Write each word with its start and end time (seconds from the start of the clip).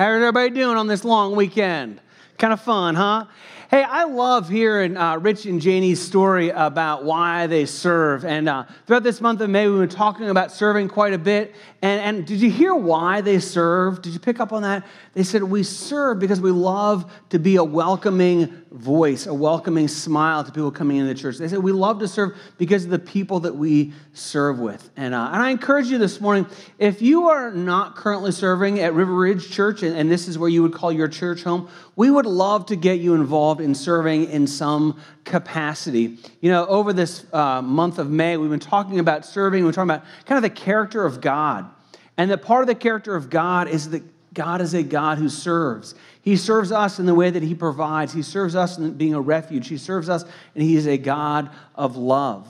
How's 0.00 0.16
everybody 0.16 0.48
doing 0.48 0.78
on 0.78 0.86
this 0.86 1.04
long 1.04 1.36
weekend? 1.36 2.00
Kind 2.38 2.54
of 2.54 2.62
fun, 2.62 2.94
huh? 2.94 3.26
Hey, 3.70 3.84
I 3.84 4.02
love 4.02 4.48
hearing 4.48 4.96
uh, 4.96 5.18
Rich 5.18 5.46
and 5.46 5.60
Janie's 5.60 6.04
story 6.04 6.48
about 6.48 7.04
why 7.04 7.46
they 7.46 7.66
serve. 7.66 8.24
And 8.24 8.48
uh, 8.48 8.64
throughout 8.84 9.04
this 9.04 9.20
month 9.20 9.40
of 9.42 9.48
May, 9.48 9.68
we've 9.68 9.78
been 9.78 9.88
talking 9.88 10.28
about 10.28 10.50
serving 10.50 10.88
quite 10.88 11.12
a 11.12 11.18
bit. 11.18 11.54
And, 11.80 12.00
and 12.00 12.26
did 12.26 12.40
you 12.40 12.50
hear 12.50 12.74
why 12.74 13.20
they 13.20 13.38
serve? 13.38 14.02
Did 14.02 14.12
you 14.12 14.18
pick 14.18 14.40
up 14.40 14.52
on 14.52 14.62
that? 14.62 14.84
They 15.14 15.22
said, 15.22 15.44
We 15.44 15.62
serve 15.62 16.18
because 16.18 16.40
we 16.40 16.50
love 16.50 17.12
to 17.28 17.38
be 17.38 17.54
a 17.54 17.62
welcoming 17.62 18.60
voice, 18.72 19.26
a 19.28 19.34
welcoming 19.34 19.86
smile 19.86 20.42
to 20.42 20.50
people 20.50 20.72
coming 20.72 20.96
into 20.96 21.14
the 21.14 21.20
church. 21.20 21.38
They 21.38 21.46
said, 21.46 21.60
We 21.60 21.70
love 21.70 22.00
to 22.00 22.08
serve 22.08 22.36
because 22.58 22.84
of 22.84 22.90
the 22.90 22.98
people 22.98 23.38
that 23.40 23.54
we 23.54 23.92
serve 24.14 24.58
with. 24.58 24.90
And, 24.96 25.14
uh, 25.14 25.30
and 25.32 25.40
I 25.40 25.50
encourage 25.50 25.86
you 25.86 25.98
this 25.98 26.20
morning 26.20 26.46
if 26.80 27.00
you 27.02 27.28
are 27.28 27.52
not 27.52 27.94
currently 27.94 28.32
serving 28.32 28.80
at 28.80 28.94
River 28.94 29.14
Ridge 29.14 29.48
Church, 29.48 29.84
and, 29.84 29.96
and 29.96 30.10
this 30.10 30.26
is 30.26 30.38
where 30.38 30.48
you 30.48 30.62
would 30.62 30.74
call 30.74 30.90
your 30.90 31.08
church 31.08 31.44
home, 31.44 31.68
we 31.94 32.10
would 32.10 32.26
love 32.26 32.66
to 32.66 32.76
get 32.76 32.98
you 32.98 33.14
involved 33.14 33.59
in 33.60 33.74
serving 33.74 34.30
in 34.30 34.46
some 34.46 35.00
capacity. 35.24 36.18
You 36.40 36.50
know, 36.50 36.66
over 36.66 36.92
this 36.92 37.24
uh, 37.32 37.62
month 37.62 37.98
of 37.98 38.10
May, 38.10 38.36
we've 38.36 38.50
been 38.50 38.60
talking 38.60 38.98
about 38.98 39.24
serving, 39.24 39.64
we're 39.64 39.72
talking 39.72 39.90
about 39.90 40.04
kind 40.26 40.36
of 40.36 40.42
the 40.42 40.50
character 40.50 41.04
of 41.04 41.20
God. 41.20 41.70
And 42.16 42.30
that 42.30 42.42
part 42.42 42.62
of 42.62 42.66
the 42.66 42.74
character 42.74 43.16
of 43.16 43.30
God 43.30 43.68
is 43.68 43.90
that 43.90 44.02
God 44.34 44.60
is 44.60 44.74
a 44.74 44.82
God 44.82 45.18
who 45.18 45.28
serves. 45.28 45.94
He 46.22 46.36
serves 46.36 46.70
us 46.70 46.98
in 46.98 47.06
the 47.06 47.14
way 47.14 47.30
that 47.30 47.42
He 47.42 47.54
provides. 47.54 48.12
He 48.12 48.22
serves 48.22 48.54
us 48.54 48.78
in 48.78 48.92
being 48.94 49.14
a 49.14 49.20
refuge. 49.20 49.68
He 49.68 49.78
serves 49.78 50.08
us, 50.08 50.24
and 50.54 50.62
He 50.62 50.76
is 50.76 50.86
a 50.86 50.98
God 50.98 51.50
of 51.74 51.96
love. 51.96 52.46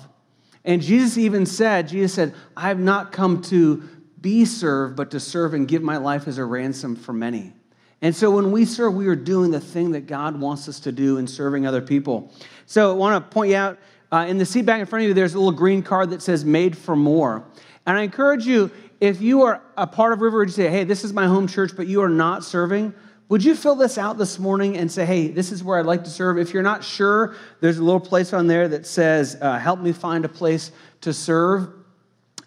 And 0.65 0.83
Jesus 0.83 1.17
even 1.17 1.47
said, 1.47 1.89
Jesus 1.89 2.13
said, 2.13 2.35
I 2.57 2.69
have 2.69 2.79
not 2.79 3.13
come 3.13 3.43
to 3.43 3.89
be 4.21 4.45
served, 4.45 4.97
but 4.97 5.11
to 5.13 5.21
serve 5.21 5.55
and 5.55 5.67
give 5.67 5.83
my 5.83 5.97
life 5.97 6.29
as 6.29 6.37
a 6.37 6.45
ransom 6.45 6.97
for 6.97 7.13
many. 7.13 7.55
And 8.03 8.17
so 8.17 8.31
when 8.31 8.51
we 8.51 8.65
serve, 8.65 8.95
we 8.95 9.07
are 9.09 9.17
doing 9.17 9.51
the 9.51 9.61
thing 9.61 9.91
that 9.93 10.07
God 10.07 10.41
wants 10.41 10.69
us 10.69 10.81
to 10.81 10.93
do 10.93 11.19
in 11.19 11.27
serving 11.27 11.67
other 11.67 11.83
people. 11.83 12.33
So 12.67 12.91
I 12.91 12.95
want 12.95 13.25
to 13.25 13.35
point 13.35 13.51
you 13.51 13.57
out 13.57 13.79
uh, 14.13 14.27
in 14.29 14.39
the 14.39 14.47
seat 14.47 14.63
back 14.63 14.81
in 14.81 14.87
front 14.87 15.05
of 15.05 15.09
you, 15.09 15.15
there's 15.15 15.35
a 15.35 15.39
little 15.39 15.53
green 15.53 15.83
card 15.83 16.11
that 16.11 16.23
says 16.23 16.45
made 16.45 16.77
for 16.77 16.97
more. 16.97 17.45
And 17.87 17.97
I 17.97 18.03
encourage 18.03 18.47
you, 18.47 18.71
if 19.01 19.21
you 19.21 19.43
are 19.43 19.63
a 19.77 19.87
part 19.87 20.13
of 20.13 20.21
River 20.21 20.39
Ridge, 20.39 20.53
say, 20.53 20.69
hey, 20.69 20.85
this 20.85 21.05
is 21.05 21.13
my 21.13 21.27
home 21.27 21.47
church, 21.47 21.73
but 21.77 21.87
you 21.87 22.03
are 22.03 22.09
not 22.09 22.45
serving, 22.45 22.93
would 23.29 23.45
you 23.45 23.55
fill 23.55 23.77
this 23.77 23.97
out 23.97 24.19
this 24.19 24.41
morning 24.41 24.77
and 24.77 24.91
say, 24.91 25.07
hey, 25.07 25.29
this 25.29 25.53
is 25.53 25.63
where 25.63 25.79
I'd 25.79 25.87
like 25.87 26.03
to 26.03 26.11
serve? 26.11 26.37
If 26.37 26.53
you're 26.53 26.65
not 26.65 26.83
sure, 26.83 27.37
there's 27.61 27.79
a 27.79 27.85
little 27.85 28.01
place 28.01 28.33
on 28.33 28.49
there 28.49 28.67
that 28.67 28.87
says, 28.87 29.39
uh, 29.41 29.57
help 29.57 29.79
me 29.79 29.93
find 29.93 30.25
a 30.25 30.29
place 30.29 30.73
to 31.03 31.13
serve. 31.13 31.69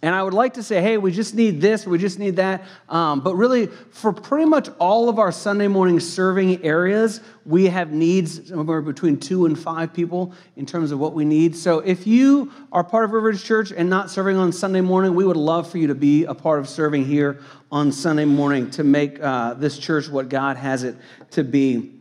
And 0.03 0.13
I 0.13 0.21
would 0.21 0.33
like 0.33 0.55
to 0.55 0.63
say, 0.63 0.81
hey, 0.81 0.97
we 0.97 1.13
just 1.13 1.33
need 1.33 1.61
this, 1.61 1.87
we 1.87 1.97
just 1.97 2.19
need 2.19 2.35
that. 2.35 2.65
Um, 2.89 3.21
but 3.21 3.35
really, 3.35 3.67
for 3.67 4.11
pretty 4.11 4.43
much 4.43 4.67
all 4.77 5.07
of 5.07 5.17
our 5.17 5.31
Sunday 5.31 5.69
morning 5.69 5.97
serving 6.01 6.61
areas, 6.61 7.21
we 7.45 7.67
have 7.67 7.93
needs 7.93 8.49
somewhere 8.49 8.81
between 8.81 9.17
two 9.17 9.45
and 9.45 9.57
five 9.57 9.93
people 9.93 10.33
in 10.57 10.65
terms 10.65 10.91
of 10.91 10.99
what 10.99 11.13
we 11.13 11.23
need. 11.23 11.55
So 11.55 11.79
if 11.79 12.05
you 12.05 12.51
are 12.73 12.83
part 12.83 13.05
of 13.05 13.11
River 13.11 13.27
Ridge 13.27 13.45
Church 13.45 13.71
and 13.71 13.89
not 13.89 14.11
serving 14.11 14.35
on 14.35 14.51
Sunday 14.51 14.81
morning, 14.81 15.15
we 15.15 15.23
would 15.23 15.37
love 15.37 15.71
for 15.71 15.77
you 15.77 15.87
to 15.87 15.95
be 15.95 16.25
a 16.25 16.33
part 16.33 16.59
of 16.59 16.67
serving 16.67 17.05
here 17.05 17.39
on 17.71 17.89
Sunday 17.89 18.25
morning 18.25 18.69
to 18.71 18.83
make 18.83 19.21
uh, 19.21 19.53
this 19.53 19.77
church 19.77 20.09
what 20.09 20.27
God 20.27 20.57
has 20.57 20.83
it 20.83 20.97
to 21.31 21.45
be 21.45 21.93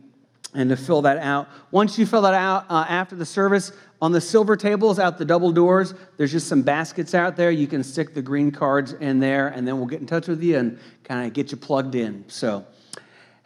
and 0.53 0.69
to 0.69 0.75
fill 0.75 1.03
that 1.03 1.19
out. 1.19 1.47
Once 1.71 1.97
you 1.97 2.05
fill 2.05 2.23
that 2.23 2.33
out 2.33 2.65
uh, 2.69 2.85
after 2.89 3.15
the 3.15 3.25
service, 3.25 3.71
on 4.03 4.11
the 4.11 4.19
silver 4.19 4.57
tables 4.57 4.99
out 4.99 5.17
the 5.17 5.23
double 5.23 5.53
doors, 5.53 5.93
there's 6.17 6.33
just 6.33 6.49
some 6.49 6.61
baskets 6.61 7.15
out 7.15 7.37
there. 7.37 7.51
You 7.51 7.67
can 7.67 7.85
stick 7.85 8.13
the 8.13 8.21
green 8.21 8.51
cards 8.51 8.91
in 8.91 9.21
there, 9.21 9.47
and 9.47 9.65
then 9.65 9.77
we'll 9.77 9.87
get 9.87 10.01
in 10.01 10.05
touch 10.07 10.27
with 10.27 10.43
you 10.43 10.57
and 10.57 10.77
kind 11.05 11.25
of 11.25 11.31
get 11.31 11.51
you 11.51 11.57
plugged 11.57 11.95
in. 11.95 12.25
So, 12.27 12.65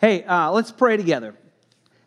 hey, 0.01 0.23
uh, 0.23 0.49
let's 0.49 0.71
pray 0.71 0.97
together. 0.97 1.35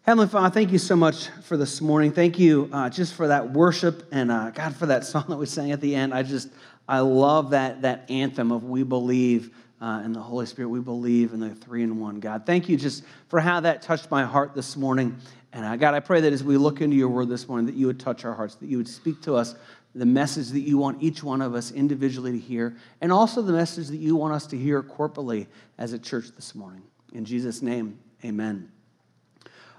Heavenly 0.03 0.27
Father, 0.27 0.53
thank 0.53 0.73
you 0.73 0.79
so 0.79 0.97
much 0.97 1.29
for 1.45 1.57
this 1.57 1.81
morning. 1.81 2.11
Thank 2.11 2.41
you 2.41 2.69
uh, 2.73 2.91
just 2.91 3.15
for 3.15 3.29
that 3.29 3.53
worship 3.53 4.09
and 4.11 4.33
uh, 4.33 4.51
God 4.51 4.75
for 4.75 4.87
that 4.87 5.05
song 5.07 5.27
that 5.29 5.37
we 5.37 5.47
sang 5.47 5.71
at 5.71 5.81
the 5.81 5.95
end. 5.95 6.13
I 6.13 6.25
just, 6.25 6.49
I 6.89 6.99
love 6.99 7.51
that, 7.51 7.83
that 7.83 8.11
anthem 8.11 8.51
of 8.51 8.65
we 8.65 8.83
believe 8.83 9.55
uh, 9.81 10.03
in 10.05 10.13
the 10.13 10.21
Holy 10.21 10.47
Spirit. 10.47 10.71
We 10.71 10.81
believe 10.81 11.33
in 11.35 11.39
the 11.39 11.55
three 11.55 11.85
in 11.85 12.01
one 12.01 12.19
God. 12.19 12.47
Thank 12.47 12.69
you 12.69 12.77
just 12.77 13.05
for 13.29 13.39
how 13.39 13.61
that 13.61 13.83
touched 13.83 14.11
my 14.11 14.25
heart 14.25 14.57
this 14.57 14.77
morning. 14.77 15.17
And 15.53 15.65
uh, 15.65 15.77
God, 15.77 15.95
I 15.95 16.01
pray 16.01 16.21
that 16.21 16.33
as 16.33 16.45
we 16.45 16.57
look 16.57 16.81
into 16.81 16.97
your 16.97 17.09
word 17.09 17.29
this 17.29 17.49
morning, 17.49 17.67
that 17.67 17.75
you 17.75 17.87
would 17.87 17.99
touch 17.99 18.25
our 18.25 18.35
hearts, 18.35 18.55
that 18.57 18.69
you 18.69 18.77
would 18.77 18.89
speak 18.89 19.21
to 19.23 19.35
us 19.35 19.55
the 19.95 20.07
message 20.07 20.51
that 20.51 20.61
you 20.61 20.79
want 20.79 21.03
each 21.03 21.23
one 21.23 21.43
of 21.43 21.55
us 21.55 21.73
individually 21.73 22.33
to 22.33 22.39
hear, 22.39 22.77
and 23.01 23.13
also 23.13 23.43
the 23.43 23.53
message 23.53 23.89
that 23.89 23.97
you 23.97 24.15
want 24.15 24.33
us 24.33 24.47
to 24.47 24.57
hear 24.57 24.83
corporately 24.83 25.49
as 25.79 25.93
a 25.93 25.99
church 25.99 26.27
this 26.37 26.55
morning. 26.55 26.83
In 27.13 27.25
Jesus' 27.25 27.61
name, 27.61 27.99
amen. 28.25 28.71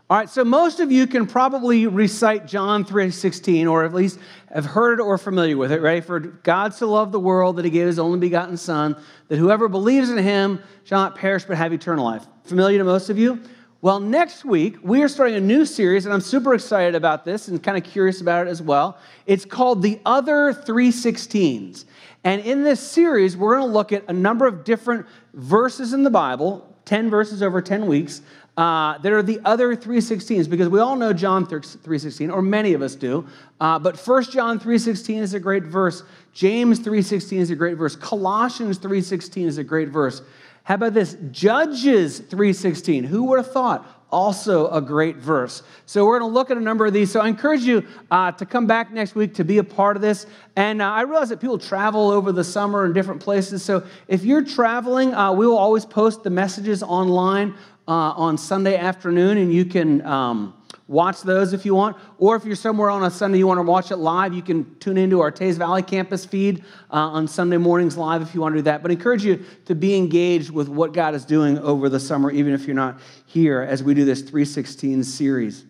All 0.10 0.18
right, 0.18 0.30
so 0.30 0.44
most 0.44 0.82
of 0.82 0.92
you 0.92 1.08
can 1.08 1.26
probably 1.26 1.88
recite 1.88 2.46
John 2.46 2.84
3:16 2.84 3.66
or 3.66 3.86
at 3.86 3.94
least 3.94 4.20
have 4.54 4.66
heard 4.66 5.00
it 5.00 5.04
or 5.04 5.18
familiar 5.18 5.56
with 5.56 5.72
it, 5.72 5.82
right? 5.82 6.04
For 6.04 6.20
God 6.20 6.74
so 6.74 6.92
loved 6.92 7.14
the 7.14 7.20
world 7.20 7.56
that 7.56 7.64
he 7.64 7.72
gave 7.72 7.88
his 7.88 7.98
only 7.98 8.20
begotten 8.20 8.58
son 8.58 8.98
that 9.30 9.38
whoever 9.38 9.70
believes 9.70 10.10
in 10.10 10.18
him 10.18 10.60
shall 10.84 11.00
not 11.00 11.16
perish 11.16 11.46
but 11.46 11.56
have 11.56 11.72
eternal 11.72 12.04
life. 12.04 12.28
Familiar 12.44 12.80
to 12.80 12.84
most 12.84 13.10
of 13.10 13.18
you? 13.18 13.42
Well, 13.84 14.00
next 14.00 14.46
week, 14.46 14.78
we 14.84 15.02
are 15.02 15.08
starting 15.08 15.38
a 15.38 15.42
new 15.42 15.66
series, 15.66 16.06
and 16.06 16.14
I'm 16.14 16.22
super 16.22 16.54
excited 16.54 16.94
about 16.94 17.26
this 17.26 17.48
and 17.48 17.64
kind 17.64 17.84
of 17.84 17.84
curious 17.84 18.22
about 18.22 18.46
it 18.46 18.50
as 18.52 18.62
well. 18.62 19.00
It's 19.26 19.44
called 19.44 19.82
The 19.82 20.00
Other 20.06 20.54
316s. 20.54 21.86
And 22.24 22.42
in 22.44 22.64
this 22.64 22.80
series, 22.80 23.36
we're 23.36 23.56
going 23.58 23.68
to 23.68 23.74
look 23.74 23.92
at 23.92 24.08
a 24.08 24.14
number 24.14 24.46
of 24.46 24.64
different 24.64 25.08
verses 25.34 25.94
in 25.94 26.04
the 26.04 26.12
Bible, 26.12 26.72
10 26.86 27.10
verses 27.10 27.42
over 27.42 27.60
10 27.60 27.88
weeks, 27.88 28.22
uh, 28.56 29.00
that 29.00 29.12
are 29.12 29.24
the 29.24 29.40
other 29.46 29.76
316s, 29.76 30.48
because 30.48 30.70
we 30.70 30.80
all 30.80 30.96
know 30.96 31.12
John 31.12 31.48
316, 31.48 32.30
or 32.30 32.44
many 32.44 32.74
of 32.74 32.84
us 32.84 32.94
do. 32.94 33.26
Uh, 33.60 33.80
but 33.80 33.98
1 33.98 34.24
John 34.26 34.60
316 34.60 35.24
is 35.24 35.34
a 35.34 35.40
great 35.40 35.64
verse. 35.64 36.04
James 36.34 36.78
316 36.78 37.40
is 37.40 37.50
a 37.50 37.56
great 37.56 37.78
verse. 37.78 37.96
Colossians 37.96 38.78
316 38.78 39.48
is 39.48 39.58
a 39.58 39.64
great 39.64 39.90
verse. 39.90 40.22
How 40.64 40.76
about 40.76 40.94
this? 40.94 41.18
Judges 41.32 42.20
3:16. 42.20 43.04
Who 43.06 43.24
would 43.26 43.38
have 43.38 43.52
thought? 43.52 43.88
Also 44.12 44.70
a 44.72 44.82
great 44.82 45.18
verse. 45.18 45.64
So 45.86 46.06
we're 46.06 46.20
going 46.20 46.30
to 46.30 46.34
look 46.34 46.52
at 46.52 46.58
a 46.58 46.62
number 46.62 46.86
of 46.86 46.92
these. 46.92 47.10
So 47.10 47.22
I 47.22 47.30
encourage 47.30 47.62
you 47.62 47.86
uh, 48.12 48.34
to 48.34 48.46
come 48.46 48.68
back 48.68 48.92
next 48.92 49.16
week 49.16 49.34
to 49.36 49.46
be 49.46 49.58
a 49.58 49.64
part 49.64 49.96
of 49.96 50.02
this. 50.02 50.26
And 50.58 50.82
uh, 50.82 50.90
I 50.90 51.04
realize 51.04 51.30
that 51.30 51.40
people 51.40 51.58
travel 51.58 52.12
over 52.12 52.34
the 52.34 52.44
summer 52.44 52.86
in 52.86 52.92
different 52.92 53.22
places. 53.22 53.64
So 53.64 53.84
if 54.10 54.26
you're 54.26 54.44
traveling, 54.44 55.14
uh, 55.14 55.32
we 55.32 55.48
will 55.48 55.58
always 55.58 55.86
post 55.86 56.24
the 56.24 56.30
messages 56.30 56.84
online 56.84 57.56
uh, 57.88 57.92
on 57.92 58.38
Sunday 58.38 58.76
afternoon, 58.76 59.38
and 59.38 59.54
you 59.54 59.66
can. 59.66 60.06
Um, 60.06 60.56
watch 60.92 61.22
those 61.22 61.54
if 61.54 61.66
you 61.66 61.74
want. 61.74 61.96
Or 62.18 62.36
if 62.36 62.44
you're 62.44 62.56
somewhere 62.56 62.90
on 62.90 63.04
a 63.04 63.10
Sunday 63.10 63.38
you 63.38 63.48
want 63.48 63.60
to 63.60 63.64
watch 63.64 63.92
it 63.92 63.96
live, 63.96 64.34
you 64.34 64.42
can 64.42 64.76
tune 64.80 64.98
into 64.98 65.22
our 65.22 65.32
Teays 65.32 65.58
Valley 65.58 65.82
campus 65.82 66.26
feed 66.26 66.64
uh, 66.92 66.98
on 66.98 67.28
Sunday 67.28 67.58
mornings 67.58 67.98
live 67.98 68.22
if 68.22 68.36
you 68.36 68.42
want 68.42 68.54
to 68.54 68.60
do 68.60 68.64
that. 68.64 68.82
But 68.82 68.92
I 68.92 68.96
encourage 68.96 69.24
you 69.24 69.44
to 69.66 69.74
be 69.74 69.96
engaged 69.96 70.52
with 70.52 70.68
what 70.68 70.94
God 70.94 71.16
is 71.16 71.24
doing 71.24 71.58
over 71.60 71.88
the 71.88 72.00
summer, 72.00 72.30
even 72.30 72.54
if 72.54 72.68
you're 72.68 72.76
not 72.76 73.00
here 73.26 73.62
as 73.62 73.82
we 73.82 73.94
do 73.94 74.04
this 74.04 74.22
316 74.22 75.06
series. 75.06 75.66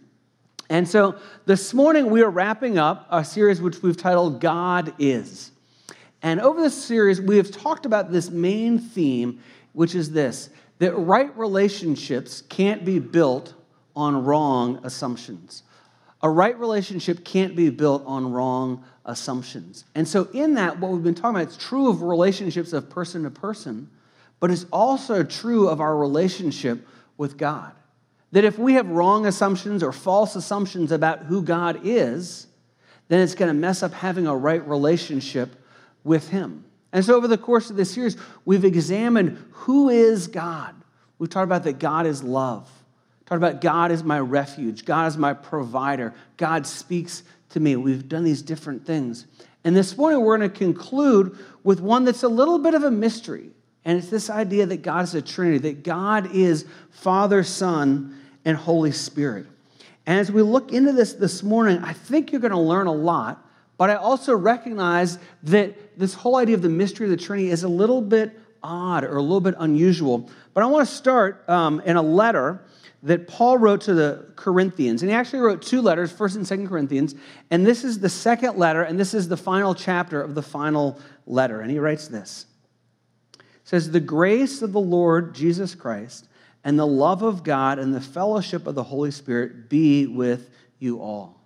And 0.71 0.87
so 0.87 1.15
this 1.45 1.73
morning 1.73 2.09
we 2.09 2.23
are 2.23 2.29
wrapping 2.29 2.79
up 2.79 3.05
a 3.11 3.23
series 3.23 3.61
which 3.61 3.83
we've 3.83 3.97
titled 3.97 4.41
God 4.41 4.93
Is. 4.97 5.51
And 6.23 6.41
over 6.41 6.61
this 6.61 6.83
series, 6.83 7.21
we 7.21 7.37
have 7.37 7.51
talked 7.51 7.85
about 7.85 8.11
this 8.11 8.31
main 8.31 8.79
theme, 8.79 9.39
which 9.73 9.93
is 9.93 10.11
this 10.11 10.49
that 10.79 10.93
right 10.93 11.37
relationships 11.37 12.41
can't 12.41 12.83
be 12.83 12.97
built 12.97 13.53
on 13.95 14.23
wrong 14.23 14.79
assumptions. 14.83 15.63
A 16.23 16.29
right 16.29 16.57
relationship 16.57 17.25
can't 17.25 17.55
be 17.55 17.69
built 17.69 18.03
on 18.05 18.31
wrong 18.31 18.83
assumptions. 19.05 19.85
And 19.95 20.07
so, 20.07 20.29
in 20.33 20.53
that, 20.55 20.79
what 20.79 20.91
we've 20.91 21.03
been 21.03 21.15
talking 21.15 21.35
about, 21.35 21.47
it's 21.47 21.57
true 21.57 21.89
of 21.89 22.03
relationships 22.03 22.73
of 22.73 22.89
person 22.89 23.23
to 23.23 23.31
person, 23.31 23.89
but 24.39 24.51
it's 24.51 24.65
also 24.71 25.23
true 25.23 25.67
of 25.67 25.81
our 25.81 25.97
relationship 25.97 26.87
with 27.17 27.37
God. 27.37 27.73
That 28.31 28.43
if 28.43 28.57
we 28.57 28.73
have 28.73 28.87
wrong 28.87 29.25
assumptions 29.25 29.83
or 29.83 29.91
false 29.91 30.35
assumptions 30.35 30.91
about 30.91 31.23
who 31.23 31.41
God 31.41 31.81
is, 31.83 32.47
then 33.07 33.19
it's 33.19 33.35
going 33.35 33.49
to 33.49 33.59
mess 33.59 33.83
up 33.83 33.93
having 33.93 34.27
a 34.27 34.35
right 34.35 34.65
relationship 34.67 35.55
with 36.03 36.29
Him. 36.29 36.63
And 36.93 37.03
so, 37.03 37.15
over 37.15 37.27
the 37.27 37.37
course 37.37 37.69
of 37.69 37.75
this 37.75 37.91
series, 37.91 38.17
we've 38.45 38.65
examined 38.65 39.43
who 39.51 39.89
is 39.89 40.27
God. 40.27 40.75
We've 41.17 41.29
talked 41.29 41.45
about 41.45 41.63
that 41.63 41.79
God 41.79 42.05
is 42.05 42.23
love. 42.23 42.69
Talked 43.31 43.43
about 43.43 43.61
God 43.61 43.91
is 43.91 44.03
my 44.03 44.19
refuge, 44.19 44.83
God 44.83 45.07
is 45.07 45.17
my 45.17 45.31
provider, 45.31 46.13
God 46.35 46.67
speaks 46.67 47.23
to 47.51 47.61
me. 47.61 47.77
We've 47.77 48.09
done 48.09 48.25
these 48.25 48.41
different 48.41 48.85
things. 48.85 49.25
And 49.63 49.73
this 49.73 49.95
morning 49.95 50.19
we're 50.19 50.37
going 50.37 50.51
to 50.51 50.57
conclude 50.57 51.37
with 51.63 51.79
one 51.79 52.03
that's 52.03 52.23
a 52.23 52.27
little 52.27 52.59
bit 52.59 52.73
of 52.73 52.83
a 52.83 52.91
mystery. 52.91 53.51
And 53.85 53.97
it's 53.97 54.09
this 54.09 54.29
idea 54.29 54.65
that 54.65 54.81
God 54.81 55.05
is 55.05 55.15
a 55.15 55.21
Trinity, 55.21 55.59
that 55.59 55.85
God 55.85 56.35
is 56.35 56.65
Father, 56.89 57.41
Son, 57.41 58.19
and 58.43 58.57
Holy 58.57 58.91
Spirit. 58.91 59.45
And 60.05 60.19
as 60.19 60.29
we 60.29 60.41
look 60.41 60.73
into 60.73 60.91
this 60.91 61.13
this 61.13 61.41
morning, 61.41 61.77
I 61.85 61.93
think 61.93 62.33
you're 62.33 62.41
going 62.41 62.51
to 62.51 62.59
learn 62.59 62.87
a 62.87 62.93
lot, 62.93 63.47
but 63.77 63.89
I 63.89 63.95
also 63.95 64.35
recognize 64.35 65.19
that 65.43 65.97
this 65.97 66.15
whole 66.15 66.35
idea 66.35 66.55
of 66.55 66.63
the 66.63 66.67
mystery 66.67 67.05
of 67.05 67.11
the 67.11 67.23
Trinity 67.23 67.49
is 67.49 67.63
a 67.63 67.69
little 67.69 68.01
bit 68.01 68.37
odd 68.61 69.05
or 69.05 69.15
a 69.15 69.21
little 69.21 69.39
bit 69.39 69.55
unusual. 69.57 70.29
But 70.53 70.63
I 70.63 70.65
want 70.65 70.85
to 70.85 70.93
start 70.93 71.47
um, 71.47 71.81
in 71.85 71.95
a 71.95 72.01
letter 72.01 72.65
that 73.03 73.27
Paul 73.27 73.57
wrote 73.57 73.81
to 73.81 73.93
the 73.93 74.31
Corinthians. 74.35 75.01
And 75.01 75.09
he 75.09 75.15
actually 75.15 75.39
wrote 75.39 75.61
two 75.61 75.81
letters, 75.81 76.13
1st 76.13 76.35
and 76.35 76.45
2nd 76.45 76.69
Corinthians. 76.69 77.15
And 77.49 77.65
this 77.65 77.83
is 77.83 77.99
the 77.99 78.09
second 78.09 78.57
letter, 78.57 78.83
and 78.83 78.99
this 78.99 79.13
is 79.13 79.27
the 79.27 79.37
final 79.37 79.73
chapter 79.73 80.21
of 80.21 80.35
the 80.35 80.43
final 80.43 80.99
letter. 81.25 81.61
And 81.61 81.71
he 81.71 81.79
writes 81.79 82.07
this. 82.07 82.45
It 83.39 83.43
says, 83.63 83.89
The 83.89 83.99
grace 83.99 84.61
of 84.61 84.71
the 84.71 84.79
Lord 84.79 85.33
Jesus 85.33 85.73
Christ 85.73 86.27
and 86.63 86.77
the 86.77 86.87
love 86.87 87.23
of 87.23 87.43
God 87.43 87.79
and 87.79 87.93
the 87.93 88.01
fellowship 88.01 88.67
of 88.67 88.75
the 88.75 88.83
Holy 88.83 89.11
Spirit 89.11 89.67
be 89.67 90.05
with 90.05 90.49
you 90.77 91.01
all. 91.01 91.41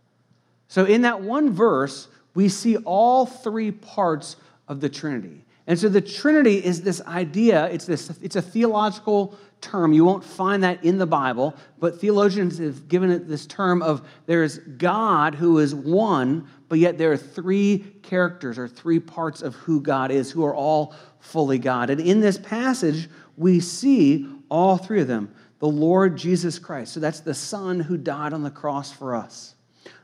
So 0.67 0.85
in 0.85 1.03
that 1.03 1.21
one 1.21 1.51
verse, 1.51 2.09
we 2.33 2.49
see 2.49 2.75
all 2.77 3.25
three 3.25 3.71
parts 3.71 4.35
of 4.67 4.81
the 4.81 4.89
Trinity. 4.89 5.44
And 5.67 5.79
so 5.79 5.89
the 5.89 6.01
Trinity 6.01 6.63
is 6.63 6.81
this 6.81 7.01
idea, 7.01 7.65
it's, 7.67 7.85
this, 7.85 8.11
it's 8.21 8.35
a 8.35 8.41
theological 8.41 9.35
term. 9.61 9.93
You 9.93 10.05
won't 10.05 10.23
find 10.23 10.63
that 10.63 10.83
in 10.83 10.99
the 10.99 11.07
Bible, 11.07 11.55
but 11.79 11.99
theologians 11.99 12.59
have 12.59 12.87
given 12.87 13.09
it 13.09 13.27
this 13.27 13.47
term 13.47 13.81
of 13.81 14.07
there's 14.27 14.59
God 14.59 15.33
who 15.33 15.57
is 15.57 15.73
one, 15.73 16.47
but 16.69 16.77
yet 16.77 16.99
there 16.99 17.11
are 17.11 17.17
three 17.17 17.79
characters 18.03 18.59
or 18.59 18.67
three 18.67 18.99
parts 18.99 19.41
of 19.41 19.55
who 19.55 19.81
God 19.81 20.11
is, 20.11 20.29
who 20.29 20.45
are 20.45 20.53
all 20.53 20.93
fully 21.19 21.57
God. 21.57 21.89
And 21.89 21.99
in 21.99 22.19
this 22.19 22.37
passage, 22.37 23.09
we 23.35 23.59
see 23.59 24.27
all 24.49 24.77
three 24.77 25.01
of 25.01 25.07
them 25.07 25.33
the 25.59 25.67
Lord 25.67 26.15
Jesus 26.17 26.59
Christ. 26.59 26.93
So 26.93 26.99
that's 26.99 27.21
the 27.21 27.33
Son 27.33 27.79
who 27.79 27.97
died 27.97 28.33
on 28.33 28.43
the 28.43 28.51
cross 28.51 28.91
for 28.91 29.15
us. 29.15 29.55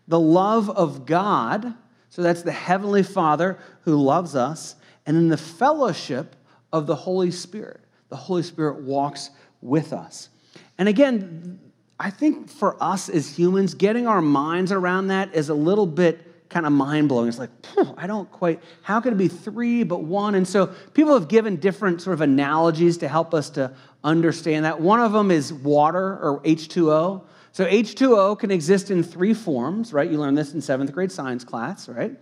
The 0.07 0.19
love 0.19 0.69
of 0.71 1.05
God. 1.05 1.75
So 2.09 2.23
that's 2.23 2.41
the 2.41 2.51
Heavenly 2.51 3.03
Father 3.03 3.59
who 3.81 3.95
loves 3.95 4.35
us 4.35 4.75
and 5.05 5.17
in 5.17 5.29
the 5.29 5.37
fellowship 5.37 6.35
of 6.71 6.87
the 6.87 6.95
Holy 6.95 7.31
Spirit. 7.31 7.81
The 8.09 8.15
Holy 8.15 8.43
Spirit 8.43 8.81
walks 8.81 9.29
with 9.61 9.93
us. 9.93 10.29
And 10.77 10.89
again, 10.89 11.59
I 11.99 12.09
think 12.09 12.49
for 12.49 12.81
us 12.81 13.09
as 13.09 13.37
humans, 13.37 13.73
getting 13.73 14.07
our 14.07 14.21
minds 14.21 14.71
around 14.71 15.07
that 15.07 15.35
is 15.35 15.49
a 15.49 15.53
little 15.53 15.85
bit 15.85 16.49
kind 16.49 16.65
of 16.65 16.71
mind 16.71 17.07
blowing. 17.07 17.29
It's 17.29 17.39
like, 17.39 17.49
I 17.97 18.07
don't 18.07 18.29
quite, 18.31 18.61
how 18.81 18.99
could 18.99 19.13
it 19.13 19.17
be 19.17 19.27
three 19.27 19.83
but 19.83 20.03
one? 20.03 20.35
And 20.35 20.47
so 20.47 20.67
people 20.93 21.13
have 21.13 21.27
given 21.27 21.55
different 21.57 22.01
sort 22.01 22.13
of 22.13 22.21
analogies 22.21 22.97
to 22.97 23.07
help 23.07 23.33
us 23.33 23.49
to 23.51 23.73
understand 24.03 24.65
that. 24.65 24.81
One 24.81 24.99
of 24.99 25.13
them 25.13 25.31
is 25.31 25.53
water 25.53 26.17
or 26.19 26.41
H2O. 26.43 27.23
So 27.53 27.65
H2O 27.65 28.39
can 28.39 28.51
exist 28.51 28.91
in 28.91 29.03
three 29.03 29.33
forms, 29.33 29.93
right? 29.93 30.09
You 30.09 30.17
learned 30.17 30.37
this 30.37 30.53
in 30.53 30.61
seventh 30.61 30.91
grade 30.91 31.11
science 31.11 31.43
class, 31.43 31.87
right? 31.87 32.11
It 32.11 32.19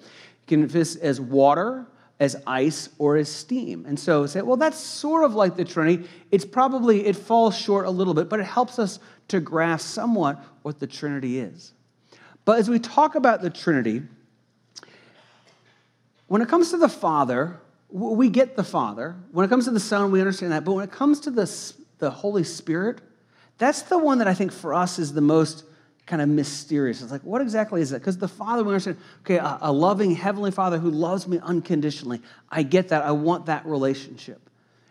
can 0.48 0.64
exist 0.64 1.00
as 1.00 1.20
water, 1.20 1.88
as 2.20 2.36
ice 2.46 2.90
or 2.98 3.16
as 3.16 3.30
steam. 3.30 3.86
And 3.86 3.98
so 3.98 4.26
say, 4.26 4.42
well, 4.42 4.58
that's 4.58 4.78
sort 4.78 5.24
of 5.24 5.36
like 5.36 5.56
the 5.56 5.64
Trinity. 5.64 6.08
It's 6.32 6.46
probably, 6.46 7.06
it 7.06 7.16
falls 7.16 7.58
short 7.58 7.86
a 7.86 7.90
little 7.90 8.14
bit, 8.14 8.28
but 8.28 8.40
it 8.40 8.46
helps 8.46 8.78
us 8.78 9.00
to 9.30 9.40
grasp 9.40 9.88
somewhat 9.88 10.44
what 10.62 10.80
the 10.80 10.88
Trinity 10.88 11.40
is. 11.40 11.72
But 12.44 12.60
as 12.60 12.70
we 12.70 12.80
talk 12.80 13.16
about 13.16 13.42
the 13.42 13.50
Trinity, 13.50 14.02
when 16.28 16.42
it 16.42 16.50
comes 16.50 16.72
to 16.72 16.78
the 16.78 16.90
Father, 16.90 17.60
we 17.90 18.30
get 18.30 18.56
the 18.56 18.64
Father. 18.64 19.16
When 19.32 19.46
it 19.46 19.50
comes 19.50 19.66
to 19.66 19.72
the 19.72 19.80
Son, 19.80 20.12
we 20.12 20.20
understand 20.20 20.52
that. 20.52 20.66
But 20.66 20.74
when 20.74 20.84
it 20.84 20.92
comes 20.92 21.20
to 21.22 21.32
the, 21.32 21.74
the 22.00 22.12
Holy 22.12 22.44
Spirit, 22.44 23.02
that's 23.58 23.84
the 23.84 23.98
one 23.98 24.20
that 24.20 24.28
I 24.28 24.34
think 24.34 24.52
for 24.52 24.74
us 24.74 25.00
is 25.00 25.14
the 25.14 25.22
most 25.22 25.64
kind 26.10 26.22
of 26.22 26.28
mysterious. 26.28 27.02
It's 27.02 27.12
like, 27.12 27.22
what 27.22 27.42
exactly 27.42 27.82
is 27.82 27.92
that? 27.92 28.00
Because 28.00 28.18
the 28.18 28.28
Father, 28.28 28.64
we 28.64 28.70
understand, 28.70 28.98
okay, 29.22 29.38
a, 29.38 29.60
a, 29.62 29.72
loving 29.72 30.16
Heavenly 30.16 30.50
Father 30.50 30.80
who 30.80 30.90
loves 30.90 31.28
me 31.28 31.40
unconditionally. 31.42 32.20
I 32.50 32.64
get 32.64 32.90
that. 32.90 33.04
I 33.04 33.12
want 33.12 33.46
that 33.46 33.66
relationship. 33.66 34.42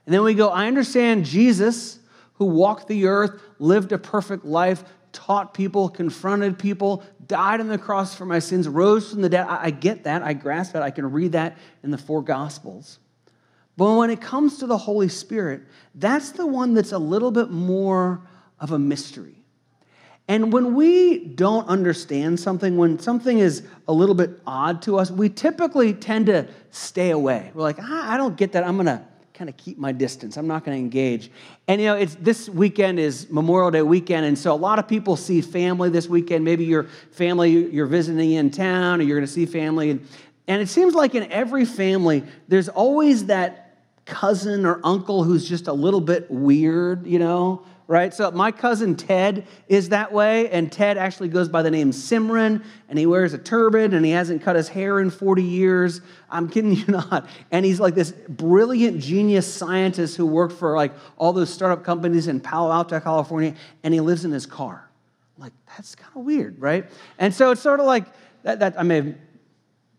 And 0.07 0.15
then 0.15 0.23
we 0.23 0.35
go, 0.35 0.49
I 0.49 0.69
understand 0.69 1.25
Jesus 1.25 1.99
who 2.35 2.47
walked 2.47 2.87
the 2.87 3.07
earth, 3.07 3.43
lived 3.59 3.91
a 3.91 3.99
perfect 3.99 4.45
life, 4.45 4.85
taught 5.13 5.53
people, 5.53 5.89
confronted 5.89 6.57
people, 6.57 7.03
died 7.27 7.61
on 7.61 7.67
the 7.67 7.79
cross 7.79 8.15
for 8.15 8.25
my 8.25 8.39
sins, 8.39 8.69
rose 8.69 9.11
from 9.11 9.21
the 9.21 9.29
dead. 9.29 9.45
I, 9.47 9.65
I 9.65 9.71
get 9.71 10.05
that. 10.05 10.23
I 10.23 10.35
grasp 10.35 10.75
that. 10.75 10.83
I 10.83 10.91
can 10.93 11.11
read 11.11 11.33
that 11.33 11.59
in 11.83 11.91
the 11.91 11.99
four 11.99 12.23
Gospels. 12.23 13.01
But 13.77 13.97
when 13.97 14.11
it 14.11 14.21
comes 14.21 14.59
to 14.59 14.67
the 14.67 14.79
Holy 14.79 15.09
Spirit, 15.09 15.63
that's 15.97 16.31
the 16.31 16.47
one 16.47 16.75
that's 16.75 16.93
a 16.93 16.99
little 16.99 17.33
bit 17.33 17.51
more 17.51 18.23
of 18.61 18.71
a 18.71 18.79
mystery. 18.79 19.38
And 20.29 20.53
when 20.53 20.75
we 20.75 21.19
don't 21.19 21.67
understand 21.69 22.39
something, 22.39 22.77
when 22.77 22.99
something 22.99 23.39
is 23.39 23.63
a 23.89 23.93
little 23.93 24.15
bit 24.15 24.41
odd 24.47 24.83
to 24.83 24.99
us, 24.99 25.11
we 25.11 25.31
typically 25.31 25.95
tend 25.95 26.27
to 26.27 26.47
stay 26.71 27.11
away. 27.11 27.51
We're 27.55 27.63
like, 27.63 27.79
ah, 27.81 28.13
I 28.13 28.19
don't 28.19 28.37
get 28.37 28.53
that. 28.53 28.63
I'm 28.63 28.77
going 28.77 28.87
to 28.87 29.03
kind 29.33 29.49
of 29.49 29.57
keep 29.57 29.79
my 29.79 29.93
distance. 29.93 30.37
I'm 30.37 30.47
not 30.47 30.65
going 30.65 30.77
to 30.77 30.81
engage. 30.81 31.31
And 31.67 31.81
you 31.81 31.87
know, 31.87 31.95
it's 31.95 32.17
this 32.17 32.49
weekend 32.49 32.99
is 32.99 33.31
Memorial 33.31 33.71
Day 33.71 33.83
weekend, 33.83 34.27
and 34.27 34.37
so 34.37 34.53
a 34.53 34.57
lot 34.57 34.81
of 34.81 34.89
people 34.89 35.17
see 35.17 35.41
family 35.41 35.89
this 35.91 36.09
weekend. 36.09 36.45
Maybe 36.45 36.65
your 36.65 36.85
family 37.13 37.73
you're 37.73 37.87
visiting 37.87 38.33
in 38.33 38.51
town, 38.51 39.01
or 39.01 39.05
you're 39.05 39.17
going 39.17 39.27
to 39.27 39.33
see 39.33 39.47
family, 39.47 39.91
and, 39.91 40.07
and 40.49 40.61
it 40.61 40.69
seems 40.69 40.93
like 40.95 41.15
in 41.15 41.31
every 41.31 41.65
family 41.65 42.25
there's 42.49 42.69
always 42.69 43.27
that 43.27 43.77
cousin 44.07 44.67
or 44.67 44.81
uncle 44.83 45.23
who's 45.23 45.49
just 45.49 45.69
a 45.69 45.73
little 45.73 46.01
bit 46.01 46.29
weird, 46.29 47.07
you 47.07 47.21
know, 47.21 47.65
right? 47.89 48.13
So 48.13 48.31
my 48.31 48.53
cousin 48.53 48.95
Ted 48.95 49.47
is 49.67 49.89
that 49.89 50.13
way, 50.13 50.51
and 50.51 50.71
Ted 50.71 50.99
actually 50.99 51.29
goes 51.29 51.49
by 51.49 51.63
the 51.63 51.71
name 51.71 51.91
Simran, 51.91 52.63
and 52.89 52.99
he 52.99 53.07
wears 53.07 53.33
a 53.33 53.39
turban, 53.39 53.95
and 53.95 54.05
he 54.05 54.13
hasn't 54.13 54.43
cut 54.43 54.57
his 54.57 54.69
hair 54.69 55.01
in 55.01 55.09
40 55.11 55.43
years. 55.43 56.03
I'm 56.31 56.51
kidding 56.51 56.73
you 56.73 56.85
not. 56.89 57.27
And 57.51 57.65
he's 57.65 57.81
like 57.81 57.95
this 57.95 58.13
brilliant 58.13 59.01
genius 59.01 59.53
scientist 59.53 60.17
who 60.17 60.27
worked 60.27 60.53
for 60.53 60.77
like 60.77 60.93
all 61.17 61.33
those 61.33 61.53
startup 61.53 61.83
companies 61.83 62.29
in 62.29 62.41
Palo 62.41 62.71
Alto, 62.71 63.01
California, 63.01 63.55
and 63.83 63.95
he 63.95 64.01
lives 64.01 64.27
in 64.27 64.33
his 64.33 64.45
car. 64.45 64.87
I'm 65.37 65.45
like, 65.45 65.53
that's 65.67 65.95
kind 65.95 66.13
of 66.15 66.25
weird, 66.25 66.61
right? 66.61 66.85
And 67.19 67.35
so 67.35 67.53
it's 67.53 67.63
sort 67.63 67.81
of 67.81 67.87
like 67.87 68.05
that, 68.43 68.59
that 68.59 68.79
I 68.79 68.83
may 68.83 68.97
have 68.97 69.15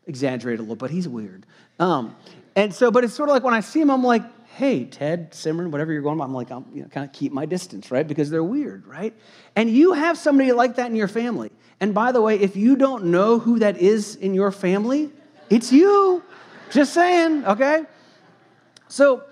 exaggerated 0.06 0.60
a 0.60 0.62
little, 0.62 0.76
but 0.76 0.92
he's 0.92 1.08
weird. 1.08 1.48
Um, 1.80 2.16
and 2.56 2.72
so, 2.72 2.92
but 2.92 3.04
it's 3.04 3.16
sort 3.16 3.30
of 3.30 3.34
like 3.34 3.44
when 3.44 3.56
I 3.56 3.62
see 3.62 3.82
him, 3.82 3.90
I'm 3.90 4.04
like, 4.04 4.24
hey, 4.56 4.86
Ted, 4.86 5.32
Simran, 5.32 5.72
whatever 5.72 5.94
you're 5.94 6.02
going, 6.02 6.18
by, 6.18 6.26
I'm 6.26 6.34
like, 6.34 6.52
I'm 6.52 6.66
you 6.74 6.82
know, 6.82 6.90
kind 6.90 7.06
of 7.06 7.14
keep 7.14 7.32
my 7.32 7.46
distance, 7.46 7.92
right? 7.92 8.08
Because 8.08 8.30
they're 8.30 8.44
weird, 8.44 8.86
right? 8.88 9.14
And 9.56 9.70
you 9.70 9.94
have 9.94 10.18
somebody 10.18 10.52
like 10.52 10.76
that 10.76 10.90
in 10.90 10.96
your 10.96 11.08
family. 11.08 11.52
And 11.80 11.94
by 11.94 12.12
the 12.12 12.22
way, 12.22 12.40
if 12.40 12.56
you 12.56 12.76
don't 12.76 13.06
know 13.06 13.40
who 13.40 13.60
that 13.60 13.78
is 13.78 14.16
in 14.16 14.34
your 14.34 14.52
family, 14.52 15.12
it's 15.50 15.72
you. 15.72 16.24
Just 16.72 16.94
saying, 16.94 17.46
okay? 17.46 17.86
So, 18.88 19.24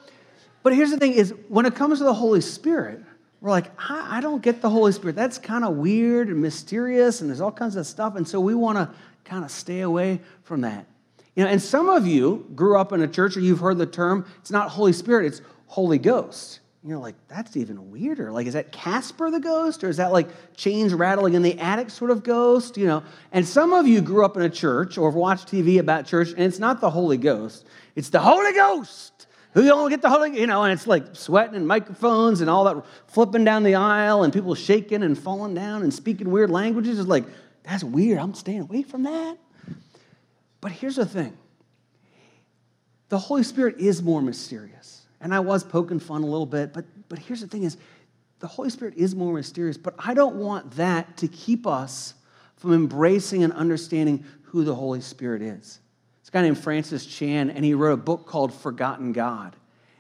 but 0.64 0.74
here's 0.74 0.92
the 0.92 0.98
thing 0.98 1.14
is 1.14 1.34
when 1.50 1.66
it 1.66 1.76
comes 1.76 1.98
to 2.00 2.06
the 2.06 2.14
Holy 2.14 2.42
Spirit, 2.42 3.04
we're 3.42 3.52
like, 3.52 3.70
I, 3.78 4.18
I 4.18 4.22
don't 4.22 4.42
get 4.42 4.62
the 4.62 4.70
Holy 4.70 4.92
Spirit. 4.92 5.16
That's 5.16 5.38
kind 5.38 5.64
of 5.64 5.76
weird 5.76 6.30
and 6.30 6.42
mysterious, 6.42 7.22
and 7.22 7.30
there's 7.30 7.42
all 7.42 7.52
kinds 7.52 7.76
of 7.76 7.86
stuff. 7.86 8.16
And 8.16 8.28
so 8.28 8.40
we 8.40 8.56
want 8.56 8.78
to 8.78 8.90
kind 9.26 9.44
of 9.44 9.52
stay 9.52 9.82
away 9.82 10.22
from 10.44 10.62
that. 10.62 10.86
You 11.38 11.44
know, 11.44 11.52
and 11.52 11.62
some 11.62 11.88
of 11.88 12.08
you 12.08 12.48
grew 12.56 12.80
up 12.80 12.92
in 12.92 13.02
a 13.04 13.08
church 13.08 13.38
or 13.38 13.42
you've 13.42 13.60
heard 13.60 13.78
the 13.78 13.86
term, 13.86 14.26
it's 14.40 14.50
not 14.50 14.72
Holy 14.72 14.92
Spirit, 14.92 15.28
it's 15.28 15.42
Holy 15.68 16.00
Ghost. 16.00 16.62
And 16.82 16.90
you're 16.90 16.98
like, 16.98 17.14
that's 17.28 17.56
even 17.56 17.92
weirder. 17.92 18.32
Like, 18.32 18.48
is 18.48 18.54
that 18.54 18.72
Casper 18.72 19.30
the 19.30 19.40
ghost? 19.40 19.84
Or 19.84 19.90
is 19.90 19.98
that 19.98 20.12
like 20.12 20.30
chains 20.56 20.96
rattling 20.96 21.36
in 21.36 21.44
the 21.44 21.60
attic 21.60 21.92
sort 21.92 22.10
of 22.10 22.24
ghost? 22.24 22.76
You 22.76 22.88
know, 22.88 23.04
and 23.32 23.48
some 23.48 23.72
of 23.72 23.88
you 23.88 24.02
grew 24.02 24.26
up 24.26 24.36
in 24.36 24.42
a 24.42 24.50
church 24.50 24.98
or 24.98 25.12
have 25.12 25.16
watched 25.16 25.48
TV 25.48 25.78
about 25.78 26.08
church, 26.08 26.30
and 26.30 26.40
it's 26.40 26.58
not 26.58 26.82
the 26.82 26.90
Holy 26.90 27.18
Ghost, 27.18 27.68
it's 27.96 28.10
the 28.10 28.20
Holy 28.20 28.54
Ghost. 28.54 29.28
Who 29.54 29.64
don't 29.64 29.90
get 29.92 30.02
the 30.02 30.10
Holy, 30.10 30.40
you 30.40 30.48
know, 30.48 30.64
and 30.64 30.74
it's 30.74 30.88
like 30.88 31.16
sweating 31.16 31.56
and 31.56 31.68
microphones 31.68 32.42
and 32.42 32.50
all 32.50 32.64
that 32.66 32.84
flipping 33.08 33.44
down 33.44 33.62
the 33.62 33.76
aisle 33.76 34.24
and 34.24 34.34
people 34.34 34.56
shaking 34.56 35.04
and 35.04 35.18
falling 35.18 35.54
down 35.54 35.84
and 35.84 35.94
speaking 35.94 36.32
weird 36.32 36.50
languages. 36.50 37.00
It's 37.00 37.08
like, 37.08 37.26
that's 37.64 37.84
weird. 37.84 38.18
I'm 38.18 38.34
staying 38.34 38.62
away 38.62 38.82
from 38.82 39.04
that. 39.04 39.38
But 40.62 40.72
here's 40.72 40.96
the 40.96 41.06
thing 41.06 41.38
the 43.10 43.20
Holy 43.20 43.44
Spirit 43.44 43.78
is 43.80 44.02
more 44.02 44.22
mysterious. 44.22 45.06
And 45.20 45.34
I 45.34 45.40
was 45.40 45.64
poking 45.64 46.00
fun 46.00 46.24
a 46.24 46.28
little 46.28 46.46
bit, 46.46 46.74
but, 46.74 46.86
but 47.10 47.18
here's 47.18 47.42
the 47.42 47.48
thing 47.48 47.64
is 47.64 47.78
the 48.40 48.48
Holy 48.48 48.70
Spirit 48.70 48.94
is 48.96 49.16
more 49.16 49.34
mysterious, 49.34 49.78
but 49.78 49.96
I 49.98 50.14
don't 50.14 50.36
want 50.36 50.72
that 50.72 51.18
to 51.18 51.28
keep 51.28 51.66
us 51.66 52.14
from 52.56 52.74
embracing 52.74 53.44
and 53.44 53.52
understanding 53.54 54.24
who 54.44 54.64
the 54.64 54.76
Holy 54.76 55.02
Spirit 55.02 55.42
is. 55.42 55.80
This 56.22 56.30
guy 56.30 56.42
named 56.42 56.60
Francis 56.60 57.06
Chan, 57.06 57.50
and 57.50 57.66
he 57.66 57.74
wrote 57.74 57.94
a 57.94 57.98
book 57.98 58.28
called 58.28 58.54
Forgotten 58.54 59.12
God. 59.12 59.56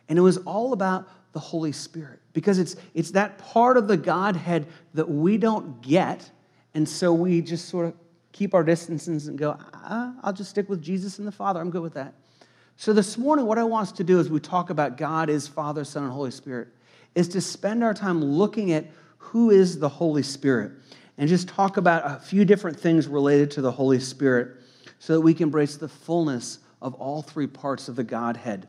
And 0.09 0.19
it 0.19 0.21
was 0.21 0.37
all 0.39 0.73
about 0.73 1.07
the 1.33 1.39
Holy 1.39 1.71
Spirit 1.71 2.19
because 2.33 2.59
it's, 2.59 2.75
it's 2.93 3.11
that 3.11 3.37
part 3.37 3.77
of 3.77 3.87
the 3.87 3.97
Godhead 3.97 4.67
that 4.93 5.09
we 5.09 5.37
don't 5.37 5.81
get, 5.81 6.29
and 6.73 6.87
so 6.87 7.13
we 7.13 7.41
just 7.41 7.69
sort 7.69 7.87
of 7.87 7.93
keep 8.37 8.53
our 8.53 8.63
distances 8.63 9.27
and 9.27 9.37
go, 9.37 9.57
ah, 9.73 10.13
I'll 10.21 10.33
just 10.33 10.51
stick 10.51 10.69
with 10.69 10.81
Jesus 10.81 11.17
and 11.17 11.27
the 11.27 11.31
Father. 11.31 11.59
I'm 11.59 11.71
good 11.71 11.81
with 11.81 11.95
that. 11.95 12.13
So 12.75 12.93
this 12.93 13.17
morning, 13.17 13.47
what 13.47 13.57
I 13.57 13.63
want 13.63 13.87
us 13.87 13.91
to 13.93 14.03
do 14.03 14.19
as 14.19 14.29
we 14.29 14.39
talk 14.39 14.69
about 14.69 14.95
God 14.95 15.27
is 15.29 15.47
Father, 15.47 15.83
Son, 15.83 16.03
and 16.03 16.11
Holy 16.11 16.29
Spirit 16.29 16.67
is 17.15 17.27
to 17.29 17.41
spend 17.41 17.83
our 17.83 17.95
time 17.95 18.23
looking 18.23 18.71
at 18.73 18.85
who 19.17 19.49
is 19.49 19.79
the 19.79 19.89
Holy 19.89 20.21
Spirit 20.21 20.73
and 21.17 21.27
just 21.27 21.47
talk 21.47 21.77
about 21.77 22.03
a 22.05 22.19
few 22.23 22.45
different 22.45 22.79
things 22.79 23.07
related 23.07 23.49
to 23.51 23.61
the 23.61 23.71
Holy 23.71 23.99
Spirit 23.99 24.57
so 24.99 25.13
that 25.13 25.21
we 25.21 25.33
can 25.33 25.45
embrace 25.45 25.75
the 25.75 25.89
fullness 25.89 26.59
of 26.79 26.93
all 26.93 27.23
three 27.23 27.47
parts 27.47 27.89
of 27.89 27.95
the 27.95 28.03
Godhead. 28.03 28.67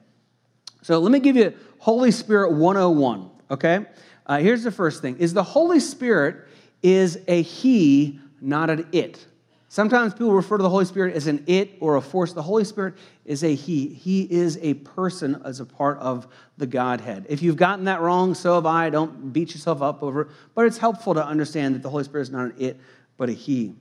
So 0.81 0.99
let 0.99 1.13
me 1.13 1.21
give 1.21 1.37
you 1.37 1.53
Holy 1.79 2.11
Spirit 2.11 2.53
101, 2.53 3.31
okay? 3.51 3.85
Uh, 4.25 4.39
here's 4.39 4.63
the 4.63 4.73
first 4.73 5.03
thing 5.03 5.19
is 5.19 5.35
the 5.35 5.43
Holy 5.43 5.81
Spirit 5.81 6.47
is 6.83 7.19
a 7.29 7.43
he, 7.43 8.19
not 8.41 8.71
an 8.71 8.89
it. 8.93 9.27
Sometimes 9.71 10.15
people 10.15 10.33
refer 10.33 10.57
to 10.57 10.63
the 10.63 10.71
Holy 10.71 10.87
Spirit 10.87 11.15
as 11.15 11.27
an 11.27 11.45
it 11.47 11.77
or 11.81 11.97
a 11.97 12.01
force. 12.01 12.33
The 12.33 12.43
Holy 12.43 12.65
Spirit 12.65 12.95
is 13.27 13.45
a 13.45 13.55
he. 13.55 13.89
He 13.89 14.23
is 14.23 14.59
a 14.63 14.75
person 14.75 15.43
as 15.45 15.61
a 15.61 15.67
part 15.67 15.99
of 15.99 16.27
the 16.57 16.67
Godhead. 16.67 17.27
If 17.29 17.43
you've 17.43 17.57
gotten 17.57 17.85
that 17.85 18.01
wrong, 18.01 18.35
so 18.35 18.55
have 18.55 18.65
I. 18.65 18.89
Don't 18.89 19.31
beat 19.31 19.53
yourself 19.53 19.83
up 19.83 20.03
over 20.03 20.23
it. 20.23 20.29
But 20.55 20.65
it's 20.65 20.79
helpful 20.79 21.13
to 21.15 21.25
understand 21.25 21.75
that 21.75 21.83
the 21.83 21.91
Holy 21.91 22.05
Spirit 22.05 22.23
is 22.23 22.31
not 22.31 22.47
an 22.47 22.55
it, 22.59 22.81
but 23.19 23.29
a 23.29 23.33
he. 23.33 23.75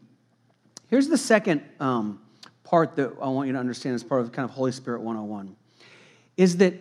Here's 0.90 1.08
the 1.08 1.18
second 1.18 1.62
um, 1.80 2.22
part 2.66 2.98
that 2.98 3.14
I 3.22 3.30
want 3.30 3.48
you 3.48 3.54
to 3.54 3.60
understand 3.60 3.96
as 3.96 4.04
part 4.04 4.22
of 4.22 4.32
kind 4.34 4.48
of 4.50 4.54
Holy 4.54 4.74
Spirit 4.74 5.02
101 5.02 5.56
is 6.36 6.58
that 6.58 6.74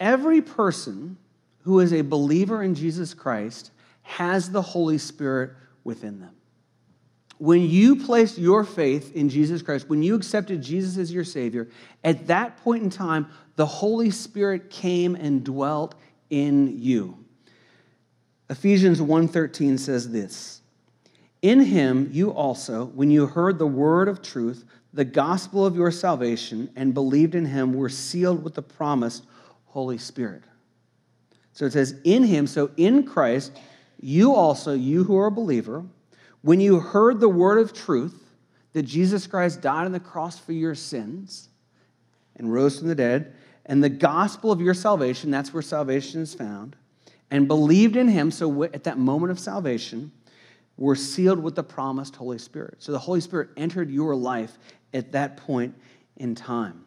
every 0.00 0.40
person 0.40 1.18
who 1.64 1.80
is 1.80 1.92
a 1.92 2.00
believer 2.00 2.62
in 2.62 2.74
Jesus 2.74 3.12
Christ 3.12 3.72
has 4.02 4.50
the 4.50 4.62
Holy 4.62 4.96
Spirit 4.96 5.50
within 5.84 6.18
them. 6.18 6.34
When 7.38 7.62
you 7.62 7.96
placed 8.04 8.36
your 8.36 8.64
faith 8.64 9.14
in 9.14 9.28
Jesus 9.28 9.62
Christ, 9.62 9.88
when 9.88 10.02
you 10.02 10.16
accepted 10.16 10.60
Jesus 10.60 10.98
as 10.98 11.12
your 11.12 11.24
Savior, 11.24 11.68
at 12.02 12.26
that 12.26 12.56
point 12.58 12.82
in 12.82 12.90
time, 12.90 13.28
the 13.56 13.66
Holy 13.66 14.10
Spirit 14.10 14.70
came 14.70 15.14
and 15.14 15.44
dwelt 15.44 15.94
in 16.30 16.80
you. 16.80 17.24
Ephesians 18.50 19.00
1:13 19.00 19.78
says 19.78 20.10
this: 20.10 20.62
In 21.42 21.60
him 21.60 22.08
you 22.12 22.32
also, 22.32 22.86
when 22.86 23.10
you 23.10 23.26
heard 23.26 23.58
the 23.58 23.66
word 23.66 24.08
of 24.08 24.20
truth, 24.20 24.64
the 24.92 25.04
gospel 25.04 25.64
of 25.64 25.76
your 25.76 25.90
salvation, 25.90 26.70
and 26.74 26.94
believed 26.94 27.34
in 27.34 27.44
him, 27.44 27.74
were 27.74 27.88
sealed 27.88 28.42
with 28.42 28.54
the 28.54 28.62
promised 28.62 29.24
Holy 29.66 29.98
Spirit. 29.98 30.42
So 31.52 31.66
it 31.66 31.72
says, 31.72 31.96
in 32.04 32.24
him, 32.24 32.46
so 32.46 32.70
in 32.76 33.04
Christ, 33.04 33.52
you 34.00 34.32
also, 34.32 34.74
you 34.74 35.04
who 35.04 35.16
are 35.18 35.26
a 35.26 35.30
believer, 35.30 35.84
when 36.48 36.60
you 36.60 36.80
heard 36.80 37.20
the 37.20 37.28
word 37.28 37.58
of 37.58 37.74
truth, 37.74 38.24
that 38.72 38.84
Jesus 38.84 39.26
Christ 39.26 39.60
died 39.60 39.84
on 39.84 39.92
the 39.92 40.00
cross 40.00 40.38
for 40.38 40.54
your 40.54 40.74
sins 40.74 41.50
and 42.36 42.50
rose 42.50 42.78
from 42.78 42.88
the 42.88 42.94
dead, 42.94 43.34
and 43.66 43.84
the 43.84 43.90
gospel 43.90 44.50
of 44.50 44.58
your 44.58 44.72
salvation, 44.72 45.30
that's 45.30 45.52
where 45.52 45.60
salvation 45.62 46.22
is 46.22 46.32
found, 46.32 46.74
and 47.30 47.48
believed 47.48 47.96
in 47.96 48.08
him, 48.08 48.30
so 48.30 48.62
at 48.62 48.84
that 48.84 48.96
moment 48.96 49.30
of 49.30 49.38
salvation, 49.38 50.10
were 50.78 50.96
sealed 50.96 51.38
with 51.38 51.54
the 51.54 51.62
promised 51.62 52.16
Holy 52.16 52.38
Spirit. 52.38 52.76
So 52.78 52.92
the 52.92 52.98
Holy 52.98 53.20
Spirit 53.20 53.50
entered 53.58 53.90
your 53.90 54.16
life 54.16 54.56
at 54.94 55.12
that 55.12 55.36
point 55.36 55.74
in 56.16 56.34
time. 56.34 56.86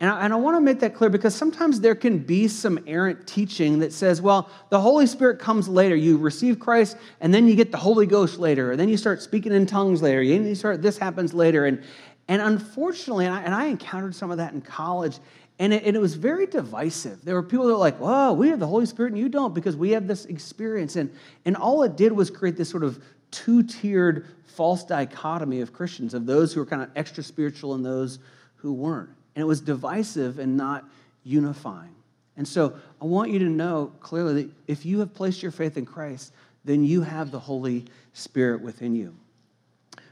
And 0.00 0.10
I, 0.10 0.24
and 0.24 0.32
I 0.32 0.36
want 0.36 0.56
to 0.56 0.60
make 0.60 0.80
that 0.80 0.94
clear 0.94 1.08
because 1.08 1.34
sometimes 1.34 1.80
there 1.80 1.94
can 1.94 2.18
be 2.18 2.48
some 2.48 2.82
errant 2.86 3.26
teaching 3.26 3.78
that 3.78 3.92
says, 3.92 4.20
well, 4.20 4.50
the 4.70 4.80
Holy 4.80 5.06
Spirit 5.06 5.38
comes 5.38 5.68
later. 5.68 5.94
You 5.94 6.18
receive 6.18 6.58
Christ, 6.58 6.96
and 7.20 7.32
then 7.32 7.46
you 7.46 7.54
get 7.54 7.70
the 7.70 7.78
Holy 7.78 8.06
Ghost 8.06 8.38
later, 8.38 8.72
and 8.72 8.80
then 8.80 8.88
you 8.88 8.96
start 8.96 9.22
speaking 9.22 9.52
in 9.52 9.66
tongues 9.66 10.02
later, 10.02 10.20
and 10.20 10.46
you 10.46 10.54
start, 10.54 10.82
this 10.82 10.98
happens 10.98 11.32
later. 11.32 11.66
And, 11.66 11.82
and 12.26 12.42
unfortunately, 12.42 13.26
and 13.26 13.34
I, 13.34 13.42
and 13.42 13.54
I 13.54 13.66
encountered 13.66 14.14
some 14.14 14.30
of 14.30 14.38
that 14.38 14.52
in 14.52 14.62
college, 14.62 15.18
and 15.60 15.72
it, 15.72 15.84
and 15.84 15.94
it, 15.94 16.00
was 16.00 16.14
very 16.14 16.46
divisive. 16.46 17.24
There 17.24 17.36
were 17.36 17.42
people 17.42 17.66
that 17.66 17.74
were 17.74 17.78
like, 17.78 17.98
whoa, 17.98 18.32
we 18.32 18.48
have 18.48 18.58
the 18.58 18.66
Holy 18.66 18.86
Spirit 18.86 19.12
and 19.12 19.18
you 19.18 19.28
don't 19.28 19.54
because 19.54 19.76
we 19.76 19.92
have 19.92 20.08
this 20.08 20.24
experience. 20.24 20.96
And, 20.96 21.14
and 21.44 21.56
all 21.56 21.84
it 21.84 21.96
did 21.96 22.10
was 22.10 22.28
create 22.28 22.56
this 22.56 22.68
sort 22.68 22.82
of 22.82 23.00
two 23.30 23.62
tiered 23.62 24.26
false 24.46 24.82
dichotomy 24.82 25.60
of 25.60 25.72
Christians, 25.72 26.12
of 26.12 26.26
those 26.26 26.52
who 26.52 26.58
were 26.58 26.66
kind 26.66 26.82
of 26.82 26.90
extra 26.96 27.22
spiritual 27.22 27.74
and 27.74 27.86
those 27.86 28.18
who 28.56 28.72
weren't 28.72 29.10
and 29.34 29.42
it 29.42 29.46
was 29.46 29.60
divisive 29.60 30.38
and 30.38 30.56
not 30.56 30.84
unifying. 31.24 31.94
And 32.36 32.46
so 32.46 32.74
I 33.00 33.04
want 33.04 33.30
you 33.30 33.38
to 33.40 33.48
know 33.48 33.92
clearly 34.00 34.44
that 34.44 34.50
if 34.66 34.84
you 34.84 35.00
have 35.00 35.14
placed 35.14 35.42
your 35.42 35.52
faith 35.52 35.76
in 35.76 35.86
Christ, 35.86 36.32
then 36.64 36.84
you 36.84 37.02
have 37.02 37.30
the 37.30 37.38
Holy 37.38 37.84
Spirit 38.12 38.60
within 38.60 38.94
you. 38.94 39.14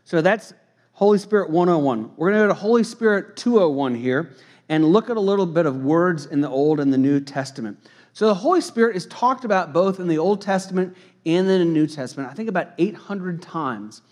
So 0.05 0.21
that's 0.21 0.53
Holy 0.93 1.19
Spirit 1.19 1.51
101. 1.51 2.13
We're 2.17 2.31
going 2.31 2.43
to 2.43 2.45
go 2.45 2.49
to 2.49 2.55
Holy 2.55 2.85
Spirit 2.85 3.37
201 3.37 3.95
here 3.95 4.35
and 4.69 4.85
look 4.85 5.11
at 5.11 5.17
a 5.17 5.21
little 5.21 5.47
bit 5.47 5.67
of 5.67 5.83
words 5.83 6.27
in 6.27 6.41
the 6.41 6.49
Old 6.49 6.81
and 6.81 6.93
the 6.93 6.99
New 6.99 7.21
Testament. 7.21 7.79
So 8.13 8.27
the 8.27 8.35
Holy 8.35 8.61
Spirit 8.61 8.95
is 8.95 9.07
talked 9.07 9.45
about 9.45 9.73
both 9.73 9.99
in 9.99 10.07
the 10.07 10.19
Old 10.19 10.43
Testament 10.43 10.97
and 11.25 11.49
in 11.49 11.59
the 11.59 11.65
New 11.65 11.87
Testament, 11.87 12.31
I 12.31 12.35
think 12.35 12.49
about 12.49 12.73
800 12.79 13.41
times. 13.41 14.03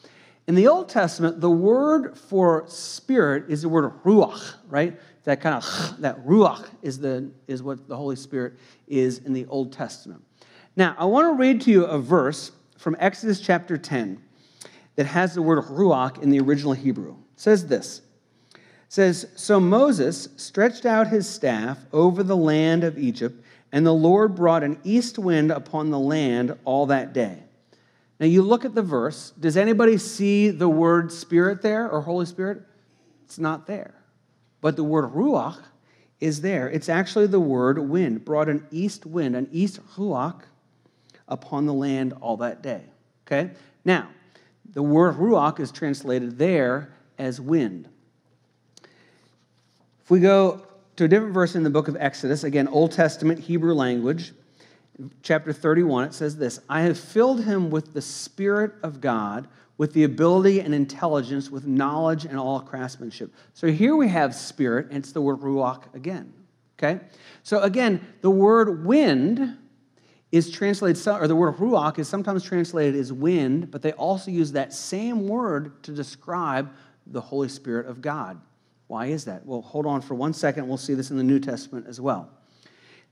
In 0.51 0.57
the 0.57 0.67
Old 0.67 0.89
Testament, 0.89 1.41
the 1.41 1.49
word 1.49 2.19
for 2.19 2.65
spirit 2.67 3.45
is 3.49 3.63
the 3.63 3.69
word 3.69 3.93
ruach, 4.03 4.55
right? 4.69 4.99
That 5.23 5.41
kind 5.41 5.55
of, 5.55 6.01
that 6.01 6.27
ruach 6.27 6.69
is, 6.83 6.99
the, 6.99 7.31
is 7.47 7.63
what 7.63 7.87
the 7.87 7.97
Holy 7.97 8.17
Spirit 8.17 8.55
is 8.89 9.19
in 9.19 9.33
the 9.33 9.47
Old 9.47 9.73
Testament. 9.73 10.25
Now, 10.75 10.97
I 10.99 11.05
want 11.05 11.29
to 11.29 11.41
read 11.41 11.61
to 11.61 11.71
you 11.71 11.85
a 11.85 12.01
verse 12.01 12.51
from 12.79 12.97
Exodus 12.99 13.41
chapter 13.41 13.79
10 13.79 14.21
that 14.97 15.07
has 15.07 15.37
the 15.37 15.43
word 15.43 15.63
ruach 15.67 16.21
in 16.21 16.31
the 16.31 16.41
original 16.41 16.73
Hebrew. 16.73 17.13
It 17.13 17.41
says 17.41 17.69
this. 17.69 18.03
It 18.53 18.61
says, 18.89 19.29
So 19.37 19.61
Moses 19.61 20.31
stretched 20.35 20.85
out 20.85 21.07
his 21.07 21.29
staff 21.29 21.79
over 21.93 22.25
the 22.25 22.37
land 22.37 22.83
of 22.83 22.99
Egypt, 22.99 23.41
and 23.71 23.87
the 23.87 23.95
Lord 23.95 24.35
brought 24.35 24.65
an 24.65 24.81
east 24.83 25.17
wind 25.17 25.53
upon 25.53 25.91
the 25.91 26.01
land 26.01 26.59
all 26.65 26.87
that 26.87 27.13
day 27.13 27.45
now, 28.21 28.27
you 28.27 28.43
look 28.43 28.67
at 28.67 28.75
the 28.75 28.83
verse. 28.83 29.33
Does 29.41 29.57
anybody 29.57 29.97
see 29.97 30.51
the 30.51 30.69
word 30.69 31.11
spirit 31.11 31.63
there 31.63 31.89
or 31.89 32.03
Holy 32.03 32.27
Spirit? 32.27 32.61
It's 33.25 33.39
not 33.39 33.67
there. 33.67 33.95
But 34.61 34.77
the 34.77 34.85
word 34.85 35.15
ruach 35.15 35.59
is 36.21 36.43
there. 36.43 36.69
It's 36.69 36.91
actually 36.91 37.29
the 37.29 37.41
word 37.41 37.79
wind, 37.79 38.27
brought 38.27 38.51
an 38.51 38.67
east 38.71 39.07
wind, 39.07 39.35
an 39.35 39.49
east 39.51 39.81
ruach 39.97 40.43
upon 41.29 41.65
the 41.65 41.73
land 41.73 42.13
all 42.21 42.37
that 42.37 42.63
day. 42.63 42.83
Okay? 43.27 43.53
Now, 43.87 44.11
the 44.71 44.83
word 44.83 45.17
ruach 45.17 45.59
is 45.59 45.73
translated 45.73 46.37
there 46.37 46.93
as 47.19 47.41
wind. 47.41 47.89
If 50.03 50.11
we 50.11 50.21
go 50.21 50.67
to 50.97 51.05
a 51.05 51.09
different 51.09 51.33
verse 51.33 51.55
in 51.55 51.63
the 51.63 51.71
book 51.71 51.89
of 51.89 51.97
Exodus, 51.99 52.45
again, 52.45 52.69
Old 52.69 52.93
Testament 52.93 53.41
Hebrew 53.41 53.73
language, 53.73 54.35
chapter 55.23 55.53
31, 55.53 56.05
it 56.05 56.15
says 56.15 56.37
this 56.37 56.61
I 56.69 56.83
have 56.83 56.99
filled 56.99 57.45
him 57.45 57.71
with 57.71 57.93
the 57.95 58.03
Spirit 58.03 58.73
of 58.83 59.01
God, 59.01 59.49
with 59.79 59.93
the 59.93 60.05
ability 60.05 60.61
and 60.61 60.75
intelligence, 60.75 61.51
with 61.51 61.67
knowledge 61.67 62.25
and 62.25 62.39
all 62.39 62.61
craftsmanship. 62.61 63.33
So 63.55 63.69
here 63.69 63.97
we 63.97 64.09
have 64.09 64.35
spirit, 64.35 64.89
and 64.89 64.99
it's 64.99 65.13
the 65.13 65.23
word 65.23 65.41
ruach 65.41 65.95
again. 65.95 66.33
Okay? 66.79 67.01
So 67.43 67.61
again, 67.61 68.07
the 68.21 68.31
word 68.31 68.85
wind 68.85 69.57
is 70.33 70.51
translated, 70.51 71.07
or 71.09 71.27
the 71.27 71.37
word 71.37 71.57
ruach 71.57 71.99
is 71.99 72.09
sometimes 72.09 72.45
translated 72.45 72.95
as 72.95 73.13
wind, 73.13 73.71
but 73.71 73.83
they 73.83 73.93
also 73.93 74.31
use 74.31 74.53
that 74.53 74.73
same 74.73 75.27
word 75.27 75.83
to 75.83 75.93
describe 75.93 76.71
the 77.07 77.21
Holy 77.21 77.49
Spirit 77.49 77.87
of 77.87 78.01
God. 78.01 78.41
Why 78.87 79.07
is 79.07 79.25
that? 79.25 79.47
Well, 79.47 79.63
hold 79.63 79.87
on 79.87 80.01
for 80.01 80.15
one 80.15 80.33
second. 80.33 80.69
We'll 80.69 80.77
see 80.77 80.95
this 80.95 81.11
in 81.11 81.17
the 81.17 81.25
New 81.25 81.39
Testament 81.39 81.87
as 81.89 82.01
well. 82.01 82.31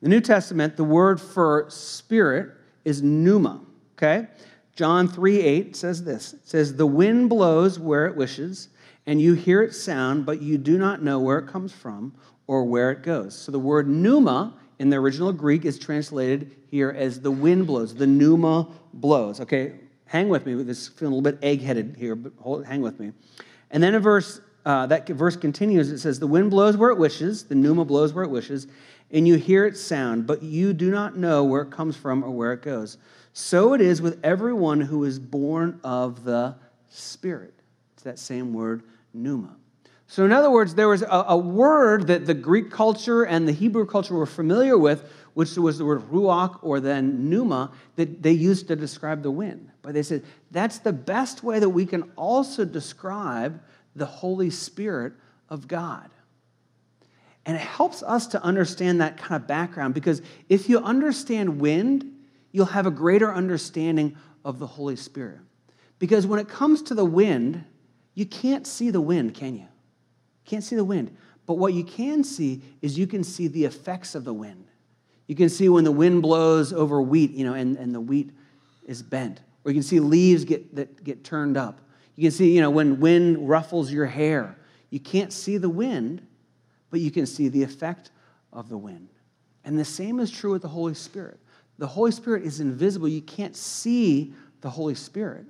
The 0.00 0.08
New 0.08 0.20
Testament, 0.20 0.76
the 0.76 0.84
word 0.84 1.20
for 1.20 1.66
spirit 1.68 2.52
is 2.84 3.02
pneuma, 3.02 3.60
okay? 3.96 4.28
John 4.74 5.08
3 5.08 5.40
8 5.40 5.76
says 5.76 6.04
this 6.04 6.34
It 6.34 6.48
says, 6.48 6.76
The 6.76 6.86
wind 6.86 7.28
blows 7.28 7.80
where 7.80 8.06
it 8.06 8.14
wishes, 8.14 8.68
and 9.06 9.20
you 9.20 9.34
hear 9.34 9.62
its 9.62 9.80
sound, 9.80 10.24
but 10.24 10.40
you 10.40 10.56
do 10.56 10.78
not 10.78 11.02
know 11.02 11.18
where 11.18 11.38
it 11.38 11.48
comes 11.48 11.72
from 11.72 12.14
or 12.46 12.64
where 12.64 12.90
it 12.92 13.02
goes. 13.02 13.36
So 13.36 13.50
the 13.50 13.58
word 13.58 13.88
pneuma 13.88 14.54
in 14.78 14.90
the 14.90 14.96
original 14.96 15.32
Greek 15.32 15.64
is 15.64 15.78
translated 15.78 16.54
here 16.70 16.90
as 16.90 17.20
the 17.20 17.30
wind 17.30 17.66
blows, 17.66 17.94
the 17.94 18.06
pneuma 18.06 18.68
blows. 18.94 19.40
Okay, 19.40 19.74
hang 20.06 20.28
with 20.28 20.46
me. 20.46 20.54
This 20.62 20.86
feeling 20.86 21.12
a 21.12 21.16
little 21.16 21.32
bit 21.32 21.44
egg-headed 21.44 21.96
here, 21.98 22.14
but 22.14 22.32
hold, 22.38 22.64
hang 22.64 22.80
with 22.80 23.00
me. 23.00 23.12
And 23.70 23.82
then 23.82 23.94
a 23.94 24.00
verse, 24.00 24.40
uh, 24.68 24.84
that 24.86 25.08
verse 25.08 25.34
continues. 25.34 25.90
It 25.90 25.98
says, 25.98 26.20
"The 26.20 26.26
wind 26.26 26.50
blows 26.50 26.76
where 26.76 26.90
it 26.90 26.98
wishes, 26.98 27.44
the 27.44 27.54
pneuma 27.54 27.86
blows 27.86 28.12
where 28.12 28.22
it 28.22 28.30
wishes, 28.30 28.66
and 29.10 29.26
you 29.26 29.36
hear 29.36 29.64
its 29.64 29.80
sound, 29.80 30.26
but 30.26 30.42
you 30.42 30.74
do 30.74 30.90
not 30.90 31.16
know 31.16 31.42
where 31.42 31.62
it 31.62 31.70
comes 31.70 31.96
from 31.96 32.22
or 32.22 32.30
where 32.30 32.52
it 32.52 32.60
goes. 32.60 32.98
So 33.32 33.72
it 33.72 33.80
is 33.80 34.02
with 34.02 34.20
everyone 34.22 34.82
who 34.82 35.04
is 35.04 35.18
born 35.18 35.80
of 35.82 36.24
the 36.24 36.56
Spirit. 36.90 37.54
It's 37.94 38.02
that 38.02 38.18
same 38.18 38.52
word, 38.52 38.82
pneuma. 39.14 39.56
So, 40.06 40.24
in 40.24 40.32
other 40.32 40.50
words, 40.50 40.74
there 40.74 40.88
was 40.88 41.02
a, 41.02 41.24
a, 41.28 41.36
word 41.36 42.06
that 42.06 42.26
the 42.26 42.34
Greek 42.34 42.70
culture 42.70 43.24
and 43.24 43.46
the 43.46 43.52
Hebrew 43.52 43.86
culture 43.86 44.14
were 44.14 44.26
familiar 44.26 44.76
with, 44.76 45.10
which 45.34 45.56
was 45.56 45.78
the 45.78 45.84
word 45.84 46.00
ruach 46.10 46.58
or 46.62 46.80
then 46.80 47.28
pneuma, 47.28 47.72
that 47.96 48.22
they 48.22 48.32
used 48.32 48.68
to 48.68 48.76
describe 48.76 49.22
the 49.22 49.30
wind. 49.30 49.70
But 49.82 49.94
they 49.94 50.02
said 50.02 50.24
that's 50.50 50.78
the 50.78 50.92
best 50.92 51.42
way 51.42 51.58
that 51.58 51.68
we 51.68 51.86
can 51.86 52.10
also 52.16 52.64
describe 52.64 53.60
the 53.98 54.06
Holy 54.06 54.50
Spirit 54.50 55.12
of 55.48 55.68
God. 55.68 56.10
And 57.44 57.56
it 57.56 57.62
helps 57.62 58.02
us 58.02 58.26
to 58.28 58.42
understand 58.42 59.00
that 59.00 59.16
kind 59.16 59.40
of 59.40 59.48
background 59.48 59.94
because 59.94 60.20
if 60.48 60.68
you 60.68 60.78
understand 60.78 61.60
wind, 61.60 62.04
you'll 62.52 62.66
have 62.66 62.86
a 62.86 62.90
greater 62.90 63.32
understanding 63.32 64.16
of 64.44 64.58
the 64.58 64.66
Holy 64.66 64.96
Spirit. 64.96 65.38
Because 65.98 66.26
when 66.26 66.40
it 66.40 66.48
comes 66.48 66.82
to 66.82 66.94
the 66.94 67.04
wind, 67.04 67.64
you 68.14 68.26
can't 68.26 68.66
see 68.66 68.90
the 68.90 69.00
wind, 69.00 69.34
can 69.34 69.56
you? 69.56 69.66
Can't 70.44 70.62
see 70.62 70.76
the 70.76 70.84
wind. 70.84 71.16
But 71.46 71.54
what 71.54 71.72
you 71.72 71.84
can 71.84 72.22
see 72.24 72.62
is 72.82 72.98
you 72.98 73.06
can 73.06 73.24
see 73.24 73.48
the 73.48 73.64
effects 73.64 74.14
of 74.14 74.24
the 74.24 74.34
wind. 74.34 74.66
You 75.26 75.34
can 75.34 75.48
see 75.48 75.68
when 75.68 75.84
the 75.84 75.92
wind 75.92 76.22
blows 76.22 76.72
over 76.72 77.00
wheat, 77.00 77.32
you 77.32 77.44
know, 77.44 77.54
and, 77.54 77.76
and 77.76 77.94
the 77.94 78.00
wheat 78.00 78.30
is 78.84 79.02
bent. 79.02 79.40
Or 79.64 79.70
you 79.70 79.76
can 79.76 79.82
see 79.82 80.00
leaves 80.00 80.44
get, 80.44 80.74
that 80.74 81.02
get 81.04 81.24
turned 81.24 81.56
up. 81.56 81.80
You 82.18 82.22
can 82.22 82.32
see, 82.32 82.52
you 82.52 82.60
know, 82.60 82.70
when 82.70 82.98
wind 82.98 83.48
ruffles 83.48 83.92
your 83.92 84.06
hair. 84.06 84.58
You 84.90 84.98
can't 84.98 85.32
see 85.32 85.56
the 85.56 85.68
wind, 85.68 86.20
but 86.90 86.98
you 86.98 87.12
can 87.12 87.26
see 87.26 87.46
the 87.46 87.62
effect 87.62 88.10
of 88.52 88.68
the 88.68 88.76
wind. 88.76 89.10
And 89.64 89.78
the 89.78 89.84
same 89.84 90.18
is 90.18 90.28
true 90.28 90.50
with 90.50 90.62
the 90.62 90.68
Holy 90.68 90.94
Spirit. 90.94 91.38
The 91.78 91.86
Holy 91.86 92.10
Spirit 92.10 92.42
is 92.42 92.58
invisible. 92.58 93.06
You 93.06 93.22
can't 93.22 93.54
see 93.54 94.34
the 94.62 94.70
Holy 94.70 94.96
Spirit. 94.96 95.46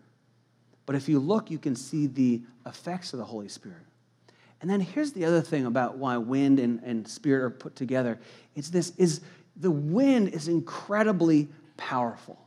But 0.84 0.94
if 0.94 1.08
you 1.08 1.20
look, 1.20 1.50
you 1.50 1.56
can 1.56 1.74
see 1.74 2.06
the 2.06 2.42
effects 2.66 3.14
of 3.14 3.18
the 3.18 3.24
Holy 3.24 3.48
Spirit. 3.48 3.86
And 4.60 4.68
then 4.68 4.80
here's 4.80 5.12
the 5.12 5.24
other 5.24 5.40
thing 5.40 5.64
about 5.64 5.96
why 5.96 6.18
wind 6.18 6.60
and, 6.60 6.82
and 6.84 7.08
spirit 7.08 7.44
are 7.44 7.50
put 7.50 7.76
together. 7.76 8.18
It's 8.54 8.68
this 8.68 8.92
is 8.98 9.22
the 9.56 9.70
wind 9.70 10.28
is 10.28 10.48
incredibly 10.48 11.48
powerful. 11.78 12.38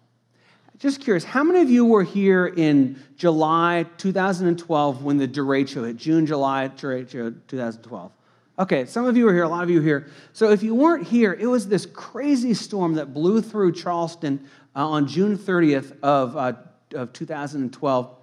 Just 0.81 0.99
curious, 0.99 1.23
how 1.23 1.43
many 1.43 1.61
of 1.61 1.69
you 1.69 1.85
were 1.85 2.01
here 2.01 2.47
in 2.47 2.99
July 3.15 3.85
2012 3.97 5.03
when 5.03 5.17
the 5.17 5.27
derecho 5.27 5.85
hit? 5.85 5.95
June, 5.95 6.25
July, 6.25 6.71
derecho 6.75 7.35
2012. 7.47 8.11
Okay, 8.57 8.85
some 8.85 9.05
of 9.05 9.15
you 9.15 9.25
were 9.25 9.33
here, 9.33 9.43
a 9.43 9.47
lot 9.47 9.61
of 9.61 9.69
you 9.69 9.77
were 9.77 9.85
here. 9.85 10.09
So 10.33 10.49
if 10.49 10.63
you 10.63 10.73
weren't 10.73 11.05
here, 11.05 11.37
it 11.39 11.45
was 11.45 11.67
this 11.67 11.85
crazy 11.85 12.55
storm 12.55 12.95
that 12.95 13.13
blew 13.13 13.43
through 13.43 13.73
Charleston 13.73 14.49
uh, 14.75 14.89
on 14.89 15.05
June 15.05 15.37
30th 15.37 15.95
of, 16.01 16.35
uh, 16.35 16.53
of 16.95 17.13
2012. 17.13 18.17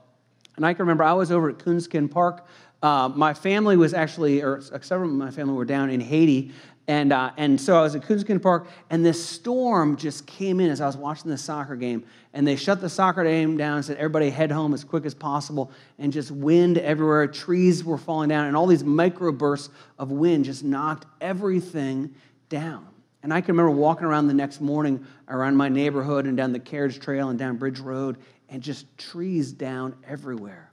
And 0.57 0.67
I 0.67 0.75
can 0.75 0.81
remember 0.81 1.05
I 1.05 1.13
was 1.13 1.31
over 1.31 1.51
at 1.51 1.61
Coonskin 1.61 2.09
Park. 2.11 2.45
Uh, 2.83 3.09
my 3.15 3.35
family 3.35 3.77
was 3.77 3.95
actually, 3.95 4.43
or 4.43 4.61
several 4.83 5.11
of 5.11 5.15
my 5.15 5.31
family 5.31 5.55
were 5.55 5.65
down 5.65 5.91
in 5.91 6.01
Haiti 6.01 6.51
and, 6.89 7.13
uh, 7.13 7.31
and 7.37 7.61
so 7.61 7.79
I 7.79 7.83
was 7.83 7.95
at 7.95 8.03
Coonskin 8.03 8.41
Park, 8.41 8.67
and 8.89 9.05
this 9.05 9.23
storm 9.23 9.97
just 9.97 10.27
came 10.27 10.59
in 10.59 10.71
as 10.71 10.81
I 10.81 10.87
was 10.87 10.97
watching 10.97 11.31
the 11.31 11.37
soccer 11.37 11.77
game. 11.77 12.03
And 12.33 12.47
they 12.47 12.57
shut 12.57 12.81
the 12.81 12.89
soccer 12.89 13.25
game 13.25 13.59
down 13.59 13.77
and 13.77 13.85
said, 13.85 13.99
everybody 13.99 14.31
head 14.31 14.51
home 14.51 14.73
as 14.73 14.85
quick 14.85 15.05
as 15.05 15.13
possible. 15.13 15.71
And 15.99 16.11
just 16.11 16.31
wind 16.31 16.79
everywhere, 16.79 17.27
trees 17.27 17.85
were 17.85 17.99
falling 17.99 18.31
down, 18.31 18.47
and 18.47 18.57
all 18.57 18.67
these 18.67 18.85
microbursts 18.85 19.69
of 19.99 20.11
wind 20.11 20.47
just 20.47 20.65
knocked 20.65 21.05
everything 21.21 22.15
down. 22.49 22.87
And 23.23 23.35
I 23.35 23.43
can 23.43 23.55
remember 23.55 23.79
walking 23.79 24.07
around 24.07 24.29
the 24.29 24.35
next 24.35 24.63
morning 24.63 25.07
around 25.29 25.57
my 25.57 25.69
neighborhood 25.69 26.25
and 26.25 26.39
down 26.39 26.53
the 26.53 26.59
carriage 26.59 27.01
trail 27.01 27.29
and 27.29 27.39
down 27.39 27.59
Bridge 27.59 27.81
Road, 27.81 28.17
and 28.49 28.63
just 28.63 28.87
trees 28.97 29.53
down 29.53 29.95
everywhere. 30.07 30.73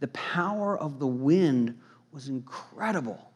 The 0.00 0.08
power 0.08 0.78
of 0.78 0.98
the 0.98 1.06
wind 1.06 1.78
was 2.12 2.28
incredible. 2.28 3.32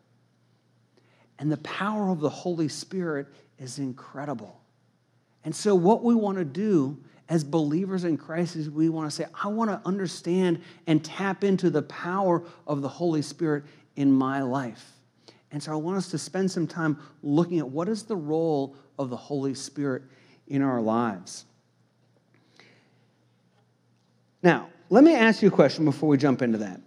And 1.41 1.51
the 1.51 1.57
power 1.59 2.11
of 2.11 2.21
the 2.21 2.29
Holy 2.29 2.69
Spirit 2.69 3.27
is 3.59 3.79
incredible. 3.79 4.61
And 5.43 5.57
so, 5.57 5.75
what 5.75 6.05
we 6.05 6.15
want 6.15 6.37
to 6.37 6.45
do 6.45 6.99
as 7.31 7.43
believers 7.43 8.05
in 8.05 8.19
Christ 8.19 8.57
is 8.57 8.69
we 8.69 8.91
want 8.91 9.11
to 9.11 9.17
say, 9.17 9.25
I 9.43 9.49
want 9.49 9.71
to 9.71 9.81
understand 9.89 10.61
and 10.87 11.03
tap 11.03 11.43
into 11.43 11.71
the 11.71 11.83
power 11.83 12.45
of 12.67 12.83
the 12.83 12.89
Holy 12.89 13.23
Spirit 13.23 13.65
in 13.97 14.13
my 14.13 14.43
life. 14.43 14.93
And 15.51 15.63
so, 15.63 15.73
I 15.73 15.77
want 15.77 15.97
us 15.97 16.09
to 16.11 16.19
spend 16.19 16.51
some 16.51 16.67
time 16.67 16.99
looking 17.23 17.59
at 17.59 17.69
what 17.69 17.89
is 17.89 18.03
the 18.03 18.17
role 18.17 18.77
of 18.99 19.09
the 19.09 19.17
Holy 19.17 19.55
Spirit 19.55 20.03
in 20.47 20.61
our 20.61 20.83
lives. 20.83 21.47
Now, 24.43 24.69
let 24.91 25.05
me 25.05 25.15
ask 25.15 25.41
you 25.41 25.49
a 25.49 25.53
question 25.53 25.87
before 25.87 26.11
we 26.11 26.19
jump 26.19 26.43
into 26.43 26.59
that. 26.59 26.83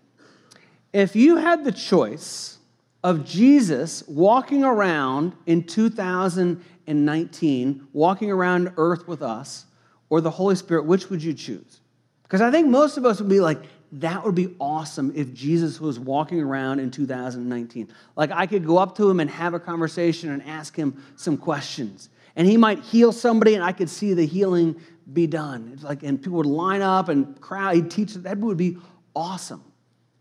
If 0.91 1.15
you 1.15 1.37
had 1.37 1.63
the 1.63 1.71
choice, 1.71 2.59
of 3.03 3.25
Jesus 3.25 4.03
walking 4.07 4.63
around 4.63 5.33
in 5.45 5.63
2019, 5.63 7.87
walking 7.91 8.31
around 8.31 8.71
earth 8.77 9.07
with 9.07 9.21
us, 9.21 9.65
or 10.09 10.21
the 10.21 10.31
Holy 10.31 10.55
Spirit, 10.55 10.85
which 10.85 11.09
would 11.09 11.21
you 11.21 11.33
choose? 11.33 11.81
Because 12.23 12.41
I 12.41 12.51
think 12.51 12.67
most 12.67 12.97
of 12.97 13.05
us 13.05 13.19
would 13.19 13.29
be 13.29 13.39
like, 13.39 13.59
that 13.93 14.23
would 14.23 14.35
be 14.35 14.55
awesome 14.59 15.11
if 15.15 15.33
Jesus 15.33 15.79
was 15.79 15.99
walking 15.99 16.41
around 16.41 16.79
in 16.79 16.89
2019. 16.89 17.89
Like 18.15 18.31
I 18.31 18.47
could 18.47 18.65
go 18.65 18.77
up 18.77 18.97
to 18.97 19.09
him 19.09 19.19
and 19.19 19.29
have 19.29 19.53
a 19.53 19.59
conversation 19.59 20.31
and 20.31 20.41
ask 20.43 20.75
him 20.75 21.03
some 21.15 21.37
questions. 21.37 22.09
And 22.35 22.47
he 22.47 22.57
might 22.57 22.79
heal 22.79 23.11
somebody 23.11 23.53
and 23.53 23.63
I 23.63 23.71
could 23.71 23.89
see 23.89 24.15
the 24.15 24.25
healing 24.25 24.81
be 25.11 25.27
done. 25.27 25.71
It's 25.73 25.83
like, 25.83 26.01
and 26.01 26.19
people 26.19 26.37
would 26.37 26.47
line 26.47 26.81
up 26.81 27.09
and 27.09 27.39
crowd, 27.39 27.75
he'd 27.75 27.91
teach, 27.91 28.15
that 28.15 28.37
would 28.39 28.57
be 28.57 28.77
awesome. 29.15 29.63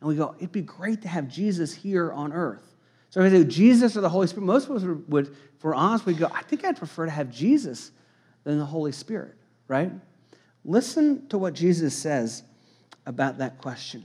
And 0.00 0.08
we 0.08 0.16
go, 0.16 0.34
it'd 0.38 0.52
be 0.52 0.62
great 0.62 1.00
to 1.02 1.08
have 1.08 1.28
Jesus 1.28 1.72
here 1.72 2.12
on 2.12 2.32
earth. 2.32 2.71
So 3.12 3.20
if 3.20 3.30
I 3.30 3.36
say 3.36 3.44
Jesus 3.44 3.94
or 3.94 4.00
the 4.00 4.08
Holy 4.08 4.26
Spirit, 4.26 4.46
most 4.46 4.70
of 4.70 4.76
us 4.76 4.84
would, 5.06 5.26
if 5.26 5.62
we're 5.62 5.74
honest, 5.74 6.06
we 6.06 6.14
go, 6.14 6.30
I 6.32 6.42
think 6.44 6.64
I'd 6.64 6.78
prefer 6.78 7.04
to 7.04 7.10
have 7.10 7.30
Jesus 7.30 7.90
than 8.42 8.58
the 8.58 8.64
Holy 8.64 8.90
Spirit, 8.90 9.34
right? 9.68 9.92
Listen 10.64 11.28
to 11.28 11.36
what 11.36 11.52
Jesus 11.52 11.94
says 11.94 12.42
about 13.04 13.36
that 13.36 13.58
question. 13.58 14.02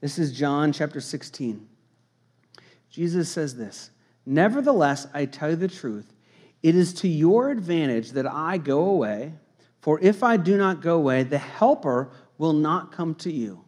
This 0.00 0.18
is 0.18 0.32
John 0.32 0.72
chapter 0.72 1.00
16. 1.00 1.68
Jesus 2.90 3.28
says 3.28 3.54
this 3.54 3.92
Nevertheless, 4.26 5.06
I 5.14 5.26
tell 5.26 5.50
you 5.50 5.56
the 5.56 5.68
truth, 5.68 6.12
it 6.64 6.74
is 6.74 6.92
to 6.94 7.06
your 7.06 7.48
advantage 7.48 8.10
that 8.10 8.26
I 8.26 8.58
go 8.58 8.86
away, 8.86 9.34
for 9.82 10.00
if 10.00 10.24
I 10.24 10.36
do 10.36 10.56
not 10.56 10.80
go 10.80 10.96
away, 10.96 11.22
the 11.22 11.38
Helper 11.38 12.10
will 12.38 12.54
not 12.54 12.90
come 12.90 13.14
to 13.16 13.32
you. 13.32 13.62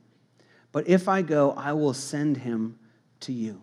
But 0.73 0.89
if 0.89 1.07
I 1.07 1.23
go, 1.23 1.53
I 1.53 1.75
will 1.75 1.95
send 1.95 2.39
him 2.39 2.77
to 3.21 3.33
you. 3.33 3.63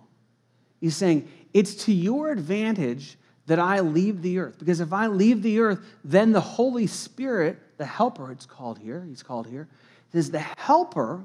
He's 0.80 0.96
saying, 0.96 1.28
It's 1.54 1.86
to 1.86 1.94
your 1.94 2.32
advantage 2.32 3.18
that 3.48 3.60
I 3.60 3.80
leave 3.80 4.22
the 4.22 4.40
earth. 4.40 4.60
Because 4.60 4.80
if 4.80 4.94
I 4.94 5.08
leave 5.08 5.42
the 5.42 5.60
earth, 5.60 5.80
then 6.04 6.34
the 6.34 6.42
Holy 6.42 6.86
Spirit, 6.86 7.58
the 7.78 7.86
helper, 7.86 8.32
it's 8.32 8.46
called 8.46 8.78
here, 8.78 9.04
he's 9.08 9.24
called 9.24 9.48
here, 9.48 9.68
says 10.12 10.30
the 10.32 10.40
helper 10.40 11.24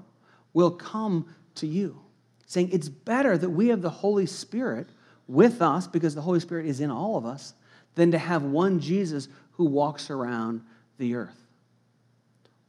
will 0.55 0.71
come 0.71 1.27
to 1.57 1.67
you. 1.67 2.01
Saying 2.47 2.71
it's 2.73 2.89
better 2.89 3.37
that 3.37 3.51
we 3.51 3.69
have 3.69 3.83
the 3.83 3.91
Holy 3.91 4.27
Spirit 4.27 4.89
with 5.27 5.63
us, 5.63 5.87
because 5.87 6.15
the 6.15 6.21
Holy 6.21 6.41
Spirit 6.41 6.67
is 6.67 6.81
in 6.81 6.91
all 6.91 7.17
of 7.17 7.27
us, 7.27 7.55
than 7.95 8.13
to 8.13 8.19
have 8.19 8.43
one 8.43 8.81
Jesus 8.81 9.29
who 9.53 9.65
walks 9.65 10.11
around 10.11 10.63
the 10.99 11.15
earth. 11.15 11.47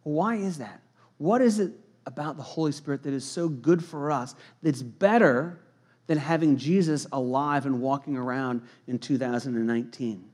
Why 0.04 0.36
is 0.36 0.58
that? 0.58 0.82
What 1.18 1.42
is 1.42 1.60
it 1.60 1.72
about 2.06 2.38
the 2.38 2.44
Holy 2.44 2.72
Spirit 2.72 3.04
that 3.04 3.14
is 3.14 3.24
so 3.24 3.48
good 3.48 3.84
for 3.84 4.12
us 4.12 4.36
that's 4.62 4.82
better 4.82 5.60
than 6.08 6.18
having 6.18 6.58
Jesus 6.58 7.08
alive 7.12 7.66
and 7.66 7.82
walking 7.82 8.18
around 8.18 8.62
in 8.88 9.00
2019. 9.00 10.30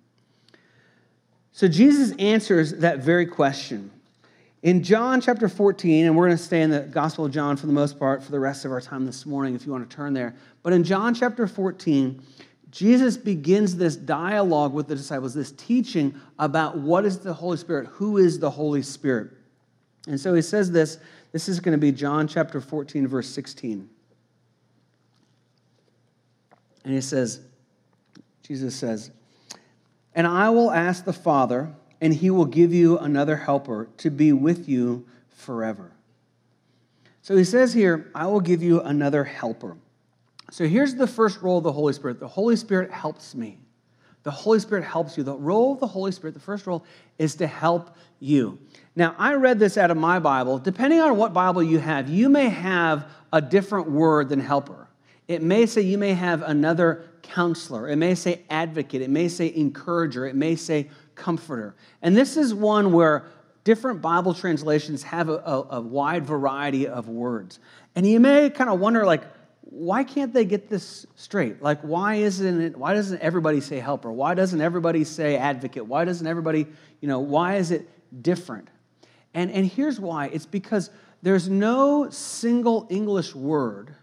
So 1.51 1.67
Jesus 1.67 2.15
answers 2.17 2.73
that 2.75 2.99
very 2.99 3.25
question. 3.25 3.91
In 4.61 4.83
John 4.83 5.21
chapter 5.21 5.47
14, 5.47 6.05
and 6.05 6.15
we're 6.15 6.27
going 6.27 6.37
to 6.37 6.43
stay 6.43 6.61
in 6.61 6.69
the 6.69 6.81
Gospel 6.81 7.25
of 7.25 7.31
John 7.31 7.55
for 7.55 7.65
the 7.65 7.73
most 7.73 7.97
part 7.97 8.21
for 8.21 8.31
the 8.31 8.39
rest 8.39 8.65
of 8.65 8.71
our 8.71 8.81
time 8.81 9.05
this 9.05 9.25
morning 9.25 9.55
if 9.55 9.65
you 9.65 9.71
want 9.71 9.89
to 9.89 9.95
turn 9.95 10.13
there. 10.13 10.35
But 10.63 10.73
in 10.73 10.83
John 10.83 11.13
chapter 11.13 11.47
14, 11.47 12.21
Jesus 12.71 13.17
begins 13.17 13.77
this 13.77 13.95
dialogue 13.95 14.73
with 14.73 14.87
the 14.87 14.95
disciples, 14.95 15.33
this 15.33 15.51
teaching 15.53 16.13
about 16.37 16.77
what 16.77 17.05
is 17.05 17.19
the 17.19 17.33
Holy 17.33 17.57
Spirit, 17.57 17.87
who 17.87 18.17
is 18.17 18.37
the 18.37 18.49
Holy 18.49 18.81
Spirit. 18.81 19.31
And 20.07 20.19
so 20.19 20.33
he 20.33 20.41
says 20.41 20.71
this. 20.71 20.99
This 21.31 21.47
is 21.47 21.59
going 21.59 21.73
to 21.73 21.79
be 21.79 21.91
John 21.91 22.27
chapter 22.27 22.59
14, 22.59 23.07
verse 23.07 23.29
16. 23.29 23.89
And 26.83 26.93
he 26.93 27.01
says, 27.01 27.41
Jesus 28.43 28.75
says, 28.75 29.11
And 30.13 30.25
I 30.25 30.49
will 30.49 30.71
ask 30.71 31.05
the 31.05 31.13
Father, 31.13 31.73
and 32.01 32.13
he 32.13 32.29
will 32.29 32.45
give 32.45 32.73
you 32.73 32.97
another 32.97 33.35
helper 33.35 33.89
to 33.97 34.09
be 34.09 34.31
with 34.33 34.67
you 34.67 35.05
forever. 35.29 35.91
So 37.21 37.37
he 37.37 37.43
says 37.43 37.73
here, 37.73 38.09
I 38.15 38.27
will 38.27 38.39
give 38.39 38.63
you 38.63 38.81
another 38.81 39.23
helper. 39.23 39.77
So 40.51 40.67
here's 40.67 40.95
the 40.95 41.07
first 41.07 41.41
role 41.41 41.59
of 41.59 41.63
the 41.63 41.71
Holy 41.71 41.93
Spirit 41.93 42.19
the 42.19 42.27
Holy 42.27 42.55
Spirit 42.55 42.91
helps 42.91 43.35
me. 43.35 43.59
The 44.23 44.31
Holy 44.31 44.59
Spirit 44.59 44.83
helps 44.83 45.17
you. 45.17 45.23
The 45.23 45.35
role 45.35 45.73
of 45.73 45.79
the 45.79 45.87
Holy 45.87 46.11
Spirit, 46.11 46.33
the 46.33 46.41
first 46.41 46.67
role, 46.67 46.83
is 47.17 47.35
to 47.35 47.47
help 47.47 47.95
you. 48.19 48.59
Now, 48.95 49.15
I 49.17 49.35
read 49.35 49.59
this 49.59 49.77
out 49.77 49.91
of 49.91 49.97
my 49.97 50.19
Bible. 50.19 50.57
Depending 50.57 50.99
on 50.99 51.15
what 51.15 51.33
Bible 51.33 51.63
you 51.63 51.79
have, 51.79 52.09
you 52.09 52.27
may 52.27 52.49
have 52.49 53.09
a 53.31 53.41
different 53.41 53.89
word 53.89 54.27
than 54.27 54.41
helper. 54.41 54.88
It 55.29 55.43
may 55.43 55.67
say 55.67 55.81
you 55.81 55.99
may 55.99 56.15
have 56.15 56.41
another 56.41 57.05
counselor. 57.21 57.87
It 57.87 57.97
may 57.97 58.15
say 58.15 58.41
advocate. 58.49 59.03
It 59.03 59.11
may 59.11 59.27
say 59.27 59.53
encourager. 59.55 60.25
It 60.25 60.35
may 60.35 60.55
say 60.55 60.89
comforter. 61.13 61.75
And 62.01 62.17
this 62.17 62.35
is 62.35 62.51
one 62.51 62.91
where 62.91 63.27
different 63.63 64.01
Bible 64.01 64.33
translations 64.33 65.03
have 65.03 65.29
a, 65.29 65.35
a, 65.35 65.67
a 65.77 65.81
wide 65.81 66.25
variety 66.25 66.87
of 66.87 67.07
words. 67.07 67.59
And 67.95 68.07
you 68.07 68.19
may 68.19 68.49
kind 68.49 68.71
of 68.71 68.79
wonder, 68.79 69.05
like, 69.05 69.21
why 69.61 70.03
can't 70.03 70.33
they 70.33 70.45
get 70.45 70.67
this 70.67 71.05
straight? 71.15 71.61
Like, 71.61 71.81
why 71.81 72.15
isn't 72.15 72.61
it, 72.61 72.75
why 72.75 72.95
doesn't 72.95 73.21
everybody 73.21 73.61
say 73.61 73.77
helper? 73.77 74.11
Why 74.11 74.33
doesn't 74.33 74.59
everybody 74.59 75.03
say 75.03 75.37
advocate? 75.37 75.85
Why 75.85 76.05
doesn't 76.05 76.25
everybody, 76.25 76.65
you 77.01 77.07
know, 77.07 77.19
why 77.19 77.57
is 77.57 77.69
it 77.69 77.87
different? 78.23 78.67
And, 79.35 79.51
and 79.51 79.67
here's 79.67 79.99
why 79.99 80.29
it's 80.29 80.47
because 80.47 80.89
there's 81.21 81.47
no 81.47 82.09
single 82.09 82.87
English 82.89 83.35
word 83.35 83.93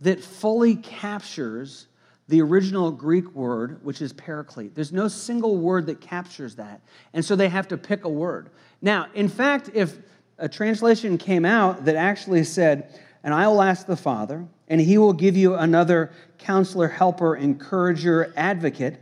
that 0.00 0.22
fully 0.22 0.76
captures 0.76 1.86
the 2.28 2.40
original 2.40 2.92
Greek 2.92 3.34
word, 3.34 3.80
which 3.82 4.00
is 4.00 4.12
paraclete. 4.12 4.74
There's 4.74 4.92
no 4.92 5.08
single 5.08 5.56
word 5.56 5.86
that 5.86 6.00
captures 6.00 6.54
that. 6.54 6.80
And 7.12 7.24
so 7.24 7.34
they 7.34 7.48
have 7.48 7.68
to 7.68 7.76
pick 7.76 8.04
a 8.04 8.08
word. 8.08 8.50
Now, 8.80 9.08
in 9.14 9.28
fact, 9.28 9.70
if 9.74 9.98
a 10.38 10.48
translation 10.48 11.18
came 11.18 11.44
out 11.44 11.84
that 11.84 11.96
actually 11.96 12.44
said, 12.44 12.98
And 13.22 13.34
I 13.34 13.48
will 13.48 13.60
ask 13.60 13.86
the 13.86 13.96
Father, 13.96 14.46
and 14.68 14.80
he 14.80 14.96
will 14.96 15.12
give 15.12 15.36
you 15.36 15.56
another 15.56 16.12
counselor, 16.38 16.88
helper, 16.88 17.36
encourager, 17.36 18.32
advocate, 18.36 18.98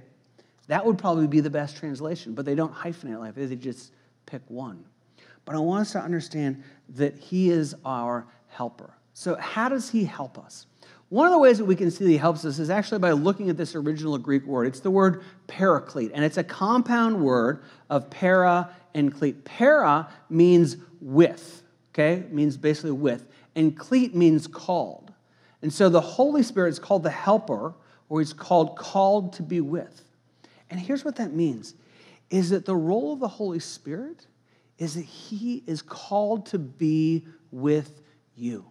that 0.66 0.84
would 0.84 0.98
probably 0.98 1.26
be 1.26 1.40
the 1.40 1.50
best 1.50 1.76
translation. 1.76 2.34
But 2.34 2.44
they 2.46 2.54
don't 2.54 2.74
hyphenate 2.74 3.18
like 3.18 3.34
they 3.34 3.54
just 3.54 3.92
pick 4.26 4.42
one. 4.48 4.84
But 5.44 5.54
I 5.54 5.58
want 5.58 5.82
us 5.82 5.92
to 5.92 6.00
understand 6.00 6.62
that 6.90 7.16
he 7.18 7.50
is 7.50 7.74
our 7.84 8.26
helper. 8.48 8.94
So, 9.12 9.37
how 9.37 9.68
does 9.68 9.90
he 9.90 10.04
help 10.04 10.38
us? 10.38 10.66
One 11.11 11.27
of 11.27 11.33
the 11.33 11.38
ways 11.38 11.57
that 11.59 11.64
we 11.64 11.75
can 11.75 11.90
see 11.90 12.05
that 12.05 12.11
he 12.11 12.18
helps 12.18 12.44
us 12.44 12.59
is 12.59 12.68
actually 12.68 12.99
by 12.99 13.12
looking 13.12 13.49
at 13.49 13.57
this 13.57 13.75
original 13.75 14.18
Greek 14.18 14.44
word. 14.44 14.66
It's 14.66 14.81
the 14.81 14.90
word 14.90 15.23
paraclete, 15.47 16.11
and 16.12 16.23
it's 16.23 16.37
a 16.37 16.44
compound 16.44 17.18
word 17.21 17.62
of 17.88 18.11
para 18.11 18.75
and 18.94 19.14
clete. 19.14 19.44
Para 19.44 20.09
means 20.29 20.77
with, 21.01 21.62
okay? 21.94 22.14
It 22.14 22.33
means 22.33 22.59
basically 22.59 22.90
with. 22.90 23.27
And 23.57 23.77
clete 23.77 24.14
means 24.14 24.47
called. 24.47 25.12
And 25.62 25.73
so 25.73 25.88
the 25.88 26.01
Holy 26.01 26.42
Spirit 26.42 26.68
is 26.68 26.79
called 26.79 27.03
the 27.03 27.11
helper, 27.11 27.75
or 28.11 28.21
he's 28.21 28.35
called 28.35 28.77
called 28.77 29.33
to 29.35 29.42
be 29.42 29.61
with. 29.61 30.05
And 30.71 30.79
here's 30.79 31.05
what 31.05 31.16
that 31.16 31.33
means 31.33 31.75
is 32.31 32.51
that 32.51 32.66
the 32.66 32.77
role 32.77 33.14
of 33.14 33.21
the 33.21 33.29
Holy 33.29 33.59
Spirit 33.59 34.27
is 34.77 34.94
that 34.94 35.05
he 35.05 35.62
is 35.66 35.81
called 35.81 36.44
to 36.47 36.59
be 36.59 37.27
with 37.51 38.03
you. 38.37 38.66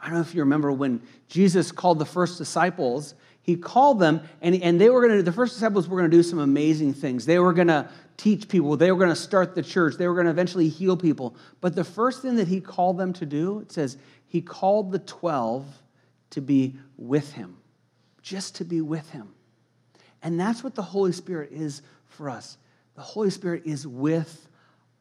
I 0.00 0.06
don't 0.06 0.14
know 0.14 0.20
if 0.20 0.34
you 0.34 0.40
remember 0.40 0.72
when 0.72 1.02
Jesus 1.28 1.72
called 1.72 1.98
the 1.98 2.06
first 2.06 2.38
disciples, 2.38 3.14
he 3.42 3.56
called 3.56 4.00
them 4.00 4.22
and, 4.40 4.54
and 4.62 4.80
they 4.80 4.90
were 4.90 5.06
going 5.06 5.18
to, 5.18 5.22
the 5.22 5.32
first 5.32 5.54
disciples 5.54 5.88
were 5.88 5.98
going 5.98 6.10
to 6.10 6.16
do 6.16 6.22
some 6.22 6.38
amazing 6.38 6.94
things. 6.94 7.26
They 7.26 7.38
were 7.38 7.52
going 7.52 7.68
to 7.68 7.88
teach 8.16 8.48
people, 8.48 8.76
they 8.76 8.92
were 8.92 8.98
going 8.98 9.10
to 9.10 9.16
start 9.16 9.54
the 9.54 9.62
church, 9.62 9.96
they 9.96 10.06
were 10.06 10.14
going 10.14 10.26
to 10.26 10.30
eventually 10.30 10.68
heal 10.68 10.96
people. 10.96 11.34
But 11.60 11.74
the 11.74 11.84
first 11.84 12.22
thing 12.22 12.36
that 12.36 12.48
he 12.48 12.60
called 12.60 12.98
them 12.98 13.12
to 13.14 13.26
do, 13.26 13.60
it 13.60 13.72
says, 13.72 13.96
he 14.26 14.42
called 14.42 14.92
the 14.92 14.98
12 14.98 15.66
to 16.30 16.40
be 16.40 16.76
with 16.96 17.32
him, 17.32 17.56
just 18.22 18.56
to 18.56 18.64
be 18.64 18.80
with 18.80 19.08
him. 19.10 19.32
And 20.22 20.38
that's 20.38 20.62
what 20.62 20.74
the 20.74 20.82
Holy 20.82 21.12
Spirit 21.12 21.50
is 21.50 21.82
for 22.06 22.28
us. 22.28 22.58
The 22.94 23.00
Holy 23.00 23.30
Spirit 23.30 23.62
is 23.64 23.86
with 23.86 24.48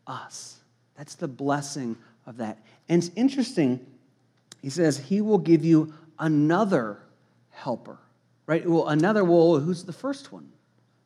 us. 0.07 0.59
That's 0.95 1.15
the 1.15 1.27
blessing 1.27 1.97
of 2.25 2.37
that. 2.37 2.63
And 2.87 3.03
it's 3.03 3.11
interesting 3.15 3.85
he 4.61 4.69
says, 4.69 4.97
He 4.97 5.21
will 5.21 5.37
give 5.37 5.63
you 5.63 5.93
another 6.17 6.99
helper, 7.49 7.97
right? 8.45 8.67
Well, 8.67 8.87
another, 8.87 9.23
well, 9.23 9.59
who's 9.59 9.83
the 9.83 9.93
first 9.93 10.31
one? 10.31 10.51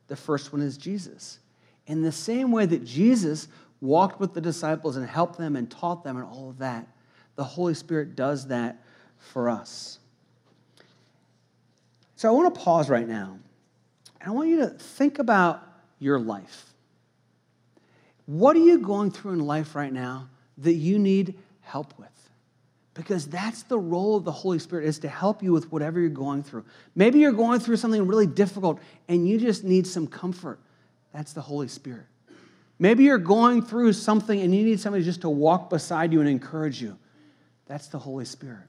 The 0.07 0.15
first 0.15 0.51
one 0.51 0.61
is 0.61 0.77
Jesus. 0.77 1.39
In 1.87 2.01
the 2.01 2.11
same 2.11 2.51
way 2.51 2.65
that 2.65 2.83
Jesus 2.83 3.47
walked 3.81 4.19
with 4.19 4.33
the 4.33 4.41
disciples 4.41 4.95
and 4.95 5.07
helped 5.07 5.37
them 5.37 5.55
and 5.55 5.69
taught 5.69 6.03
them 6.03 6.17
and 6.17 6.25
all 6.25 6.49
of 6.49 6.59
that, 6.59 6.87
the 7.35 7.43
Holy 7.43 7.73
Spirit 7.73 8.15
does 8.15 8.47
that 8.47 8.81
for 9.17 9.49
us. 9.49 9.99
So 12.15 12.29
I 12.29 12.31
want 12.31 12.53
to 12.53 12.61
pause 12.61 12.89
right 12.89 13.07
now 13.07 13.37
and 14.21 14.29
I 14.29 14.31
want 14.31 14.49
you 14.49 14.59
to 14.59 14.67
think 14.67 15.19
about 15.19 15.61
your 15.99 16.19
life. 16.19 16.73
What 18.25 18.55
are 18.55 18.59
you 18.59 18.79
going 18.79 19.11
through 19.11 19.33
in 19.33 19.39
life 19.39 19.75
right 19.75 19.91
now 19.91 20.29
that 20.59 20.73
you 20.73 20.97
need 20.97 21.37
help 21.61 21.93
with? 21.99 22.07
Because 22.93 23.25
that's 23.27 23.63
the 23.63 23.77
role 23.77 24.15
of 24.15 24.23
the 24.23 24.31
Holy 24.31 24.59
Spirit 24.59 24.85
is 24.85 24.99
to 24.99 25.09
help 25.09 25.41
you 25.41 25.51
with 25.51 25.71
whatever 25.71 25.99
you're 25.99 26.09
going 26.09 26.43
through. 26.43 26.63
Maybe 26.95 27.19
you're 27.19 27.31
going 27.31 27.59
through 27.59 27.77
something 27.77 28.05
really 28.05 28.27
difficult 28.27 28.79
and 29.07 29.27
you 29.27 29.39
just 29.39 29.63
need 29.63 29.87
some 29.87 30.07
comfort. 30.07 30.59
That's 31.11 31.33
the 31.33 31.41
Holy 31.41 31.67
Spirit. 31.67 32.05
Maybe 32.79 33.03
you're 33.05 33.17
going 33.17 33.61
through 33.63 33.93
something 33.93 34.39
and 34.39 34.53
you 34.53 34.63
need 34.63 34.79
somebody 34.79 35.03
just 35.03 35.21
to 35.21 35.29
walk 35.29 35.69
beside 35.69 36.11
you 36.13 36.19
and 36.19 36.29
encourage 36.29 36.81
you. 36.81 36.97
That's 37.65 37.87
the 37.87 37.99
Holy 37.99 38.25
Spirit. 38.25 38.67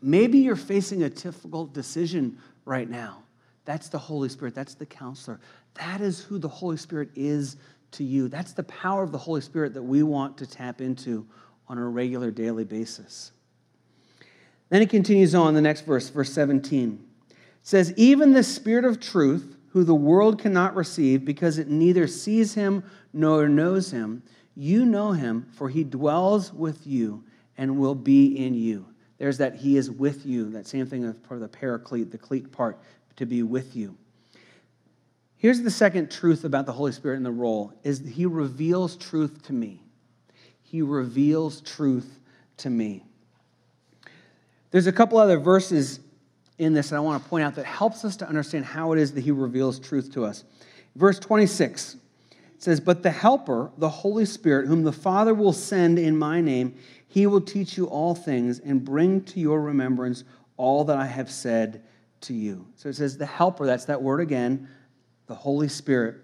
Maybe 0.00 0.38
you're 0.38 0.56
facing 0.56 1.02
a 1.02 1.10
difficult 1.10 1.74
decision 1.74 2.38
right 2.64 2.88
now. 2.88 3.22
That's 3.64 3.88
the 3.88 3.98
Holy 3.98 4.28
Spirit. 4.28 4.54
That's 4.54 4.74
the 4.74 4.86
counselor. 4.86 5.40
That 5.74 6.00
is 6.00 6.22
who 6.22 6.38
the 6.38 6.48
Holy 6.48 6.76
Spirit 6.76 7.10
is 7.14 7.56
to 7.92 8.04
you. 8.04 8.28
That's 8.28 8.52
the 8.52 8.62
power 8.64 9.02
of 9.02 9.12
the 9.12 9.18
Holy 9.18 9.40
Spirit 9.40 9.74
that 9.74 9.82
we 9.82 10.02
want 10.02 10.38
to 10.38 10.46
tap 10.46 10.80
into 10.80 11.26
on 11.68 11.78
a 11.78 11.88
regular 11.88 12.30
daily 12.30 12.64
basis. 12.64 13.32
Then 14.70 14.80
he 14.80 14.86
continues 14.86 15.34
on 15.34 15.54
the 15.54 15.60
next 15.60 15.82
verse, 15.82 16.08
verse 16.08 16.32
17. 16.32 17.04
It 17.30 17.36
says, 17.62 17.92
Even 17.96 18.32
the 18.32 18.42
Spirit 18.42 18.84
of 18.84 19.00
truth, 19.00 19.56
who 19.70 19.84
the 19.84 19.94
world 19.94 20.40
cannot 20.40 20.74
receive 20.74 21.24
because 21.24 21.58
it 21.58 21.68
neither 21.68 22.06
sees 22.06 22.54
him 22.54 22.82
nor 23.12 23.48
knows 23.48 23.90
him, 23.90 24.22
you 24.54 24.84
know 24.84 25.12
him, 25.12 25.46
for 25.52 25.68
he 25.68 25.84
dwells 25.84 26.52
with 26.52 26.86
you 26.86 27.22
and 27.56 27.78
will 27.78 27.94
be 27.94 28.44
in 28.44 28.54
you. 28.54 28.86
There's 29.18 29.38
that 29.38 29.56
he 29.56 29.76
is 29.76 29.90
with 29.90 30.24
you, 30.24 30.50
that 30.50 30.66
same 30.66 30.86
thing 30.86 31.04
as 31.04 31.16
part 31.16 31.40
of 31.40 31.40
the 31.40 31.58
paraclete, 31.58 32.10
the 32.10 32.18
clete 32.18 32.50
part, 32.50 32.80
to 33.16 33.26
be 33.26 33.42
with 33.42 33.76
you. 33.76 33.96
Here's 35.36 35.60
the 35.60 35.70
second 35.70 36.10
truth 36.10 36.44
about 36.44 36.66
the 36.66 36.72
Holy 36.72 36.92
Spirit 36.92 37.16
and 37.16 37.26
the 37.26 37.30
role 37.30 37.72
is 37.84 38.00
he 38.00 38.26
reveals 38.26 38.96
truth 38.96 39.42
to 39.44 39.52
me 39.52 39.82
he 40.70 40.82
reveals 40.82 41.62
truth 41.62 42.20
to 42.58 42.68
me. 42.68 43.04
There's 44.70 44.86
a 44.86 44.92
couple 44.92 45.16
other 45.16 45.38
verses 45.38 46.00
in 46.58 46.74
this 46.74 46.90
that 46.90 46.96
I 46.96 47.00
want 47.00 47.22
to 47.22 47.28
point 47.28 47.44
out 47.44 47.54
that 47.54 47.64
helps 47.64 48.04
us 48.04 48.16
to 48.16 48.28
understand 48.28 48.66
how 48.66 48.92
it 48.92 48.98
is 48.98 49.12
that 49.12 49.22
he 49.22 49.30
reveals 49.30 49.78
truth 49.78 50.12
to 50.12 50.24
us. 50.24 50.44
Verse 50.94 51.18
26 51.18 51.96
says, 52.58 52.80
But 52.80 53.02
the 53.02 53.10
Helper, 53.10 53.70
the 53.78 53.88
Holy 53.88 54.26
Spirit, 54.26 54.66
whom 54.66 54.82
the 54.82 54.92
Father 54.92 55.32
will 55.32 55.54
send 55.54 55.98
in 55.98 56.18
my 56.18 56.40
name, 56.42 56.74
he 57.06 57.26
will 57.26 57.40
teach 57.40 57.78
you 57.78 57.86
all 57.86 58.14
things 58.14 58.58
and 58.58 58.84
bring 58.84 59.22
to 59.22 59.40
your 59.40 59.62
remembrance 59.62 60.24
all 60.58 60.84
that 60.84 60.98
I 60.98 61.06
have 61.06 61.30
said 61.30 61.82
to 62.22 62.34
you. 62.34 62.66
So 62.76 62.90
it 62.90 62.96
says, 62.96 63.16
The 63.16 63.24
Helper, 63.24 63.64
that's 63.64 63.86
that 63.86 64.02
word 64.02 64.20
again, 64.20 64.68
the 65.28 65.34
Holy 65.34 65.68
Spirit. 65.68 66.16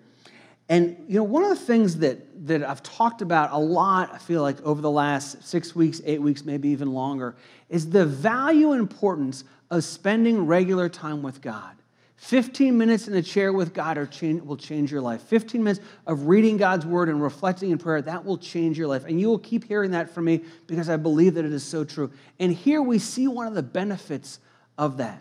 And 0.69 1.05
you 1.09 1.17
know, 1.17 1.25
one 1.25 1.43
of 1.43 1.51
the 1.51 1.65
things 1.65 1.99
that, 1.99 2.47
that 2.47 2.63
I've 2.63 2.83
talked 2.83 3.21
about 3.21 3.53
a 3.53 3.59
lot, 3.59 4.13
I 4.15 4.19
feel 4.19 4.43
like 4.43 4.61
over 4.63 4.81
the 4.81 4.91
last 4.91 5.47
six 5.47 5.75
weeks, 5.75 6.01
eight 6.05 6.23
weeks, 6.23 6.45
maybe 6.45 6.69
even 6.71 6.93
longer, 6.93 7.37
is 7.69 7.91
the 7.91 8.07
value 8.07 8.73
and 8.73 8.81
importance 8.81 9.45
of 9.71 9.85
spending 9.85 10.47
regular 10.47 10.89
time 10.89 11.23
with 11.23 11.43
God. 11.43 11.77
15 12.17 12.79
minutes 12.79 13.07
in 13.07 13.15
a 13.15 13.23
chair 13.23 13.53
with 13.53 13.75
God 13.75 14.11
change, 14.11 14.41
will 14.43 14.57
change 14.57 14.91
your 14.91 15.03
life. 15.03 15.21
15 15.23 15.63
minutes 15.63 15.85
of 16.07 16.27
reading 16.27 16.57
God's 16.57 16.87
word 16.87 17.11
and 17.11 17.23
reflecting 17.23 17.71
in 17.71 17.77
prayer, 17.77 18.01
that 18.01 18.25
will 18.25 18.39
change 18.39 18.79
your 18.79 18.89
life. 18.89 19.05
And 19.05 19.21
you 19.21 19.29
will 19.29 19.39
keep 19.39 19.65
hearing 19.65 19.91
that 19.91 20.09
from 20.09 20.25
me 20.25 20.43
because 20.67 20.89
I 20.89 20.97
believe 20.97 21.35
that 21.35 21.45
it 21.45 21.53
is 21.53 21.65
so 21.65 21.85
true. 21.85 22.11
And 22.39 22.51
here 22.51 22.81
we 22.81 22.99
see 22.99 23.29
one 23.29 23.47
of 23.47 23.55
the 23.55 23.63
benefits 23.63 24.39
of 24.79 24.97
that. 24.97 25.21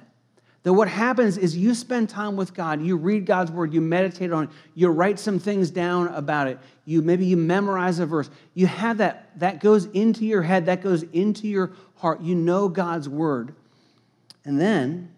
That 0.63 0.73
what 0.73 0.87
happens 0.87 1.37
is 1.37 1.57
you 1.57 1.75
spend 1.75 2.09
time 2.09 2.37
with 2.37 2.53
God, 2.53 2.81
you 2.81 2.95
read 2.95 3.25
God's 3.25 3.51
word, 3.51 3.73
you 3.73 3.81
meditate 3.81 4.31
on 4.31 4.45
it, 4.45 4.49
you 4.75 4.87
write 4.87 5.19
some 5.19 5.37
things 5.37 5.69
down 5.69 6.07
about 6.09 6.47
it, 6.47 6.57
you 6.85 7.01
maybe 7.01 7.25
you 7.25 7.35
memorize 7.35 7.99
a 7.99 8.05
verse. 8.05 8.29
You 8.53 8.67
have 8.67 8.97
that, 8.97 9.37
that 9.39 9.59
goes 9.59 9.85
into 9.87 10.25
your 10.25 10.41
head, 10.41 10.65
that 10.67 10.81
goes 10.81 11.03
into 11.03 11.47
your 11.49 11.73
heart. 11.95 12.21
You 12.21 12.35
know 12.35 12.69
God's 12.69 13.09
word. 13.09 13.55
And 14.45 14.59
then 14.59 15.13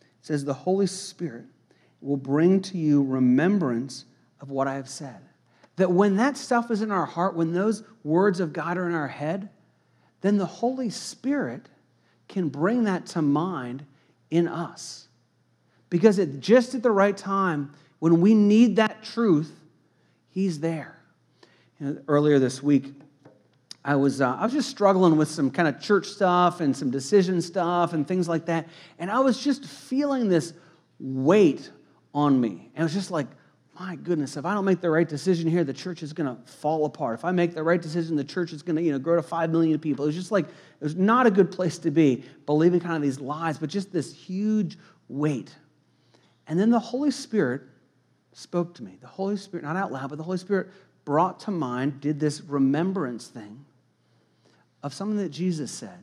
it 0.00 0.06
says 0.22 0.44
the 0.44 0.54
Holy 0.54 0.86
Spirit 0.86 1.44
will 2.00 2.16
bring 2.16 2.62
to 2.62 2.78
you 2.78 3.02
remembrance 3.02 4.06
of 4.40 4.50
what 4.50 4.66
I 4.66 4.74
have 4.74 4.88
said. 4.88 5.20
That 5.76 5.92
when 5.92 6.16
that 6.16 6.38
stuff 6.38 6.70
is 6.70 6.80
in 6.80 6.90
our 6.90 7.04
heart, 7.04 7.36
when 7.36 7.52
those 7.52 7.84
words 8.02 8.40
of 8.40 8.54
God 8.54 8.78
are 8.78 8.88
in 8.88 8.94
our 8.94 9.08
head, 9.08 9.50
then 10.22 10.38
the 10.38 10.46
Holy 10.46 10.88
Spirit 10.88 11.68
can 12.28 12.48
bring 12.48 12.84
that 12.84 13.04
to 13.06 13.20
mind 13.20 13.84
in 14.30 14.48
us. 14.48 15.08
Because 15.90 16.18
at 16.18 16.40
just 16.40 16.74
at 16.74 16.82
the 16.82 16.90
right 16.90 17.16
time, 17.16 17.72
when 17.98 18.20
we 18.20 18.34
need 18.34 18.76
that 18.76 19.02
truth, 19.02 19.52
He's 20.30 20.60
there. 20.60 20.98
You 21.80 21.86
know, 21.86 22.02
earlier 22.08 22.38
this 22.38 22.62
week, 22.62 22.92
I 23.82 23.94
was, 23.96 24.20
uh, 24.20 24.34
I 24.34 24.44
was 24.44 24.52
just 24.52 24.68
struggling 24.68 25.16
with 25.16 25.30
some 25.30 25.50
kind 25.50 25.66
of 25.66 25.80
church 25.80 26.06
stuff 26.08 26.60
and 26.60 26.76
some 26.76 26.90
decision 26.90 27.40
stuff 27.40 27.92
and 27.92 28.06
things 28.06 28.28
like 28.28 28.46
that. 28.46 28.68
And 28.98 29.10
I 29.10 29.20
was 29.20 29.42
just 29.42 29.64
feeling 29.64 30.28
this 30.28 30.52
weight 30.98 31.70
on 32.12 32.38
me. 32.38 32.70
And 32.74 32.80
it 32.80 32.82
was 32.82 32.92
just 32.92 33.10
like, 33.10 33.28
my 33.78 33.96
goodness, 33.96 34.36
if 34.36 34.44
I 34.44 34.54
don't 34.54 34.64
make 34.64 34.80
the 34.80 34.90
right 34.90 35.08
decision 35.08 35.50
here, 35.50 35.64
the 35.64 35.72
church 35.72 36.02
is 36.02 36.12
going 36.12 36.34
to 36.34 36.42
fall 36.50 36.84
apart. 36.84 37.18
If 37.18 37.24
I 37.24 37.32
make 37.32 37.54
the 37.54 37.62
right 37.62 37.80
decision, 37.80 38.16
the 38.16 38.24
church 38.24 38.52
is 38.52 38.62
going 38.62 38.76
to 38.76 38.82
you 38.82 38.92
know, 38.92 38.98
grow 38.98 39.16
to 39.16 39.22
5 39.22 39.50
million 39.50 39.78
people. 39.78 40.04
It 40.04 40.08
was 40.08 40.16
just 40.16 40.32
like, 40.32 40.46
it 40.46 40.84
was 40.84 40.96
not 40.96 41.26
a 41.26 41.30
good 41.30 41.50
place 41.50 41.78
to 41.78 41.90
be, 41.90 42.24
believing 42.46 42.80
kind 42.80 42.96
of 42.96 43.02
these 43.02 43.20
lies, 43.20 43.58
but 43.58 43.68
just 43.68 43.92
this 43.92 44.14
huge 44.14 44.78
weight. 45.08 45.54
And 46.46 46.58
then 46.58 46.70
the 46.70 46.78
Holy 46.78 47.10
Spirit 47.10 47.62
spoke 48.32 48.74
to 48.74 48.82
me. 48.82 48.98
The 49.00 49.06
Holy 49.06 49.36
Spirit, 49.36 49.64
not 49.64 49.76
out 49.76 49.92
loud, 49.92 50.10
but 50.10 50.16
the 50.16 50.24
Holy 50.24 50.38
Spirit 50.38 50.68
brought 51.04 51.40
to 51.40 51.50
mind, 51.50 52.00
did 52.00 52.18
this 52.18 52.40
remembrance 52.42 53.28
thing 53.28 53.64
of 54.82 54.94
something 54.94 55.18
that 55.18 55.30
Jesus 55.30 55.70
said. 55.70 55.98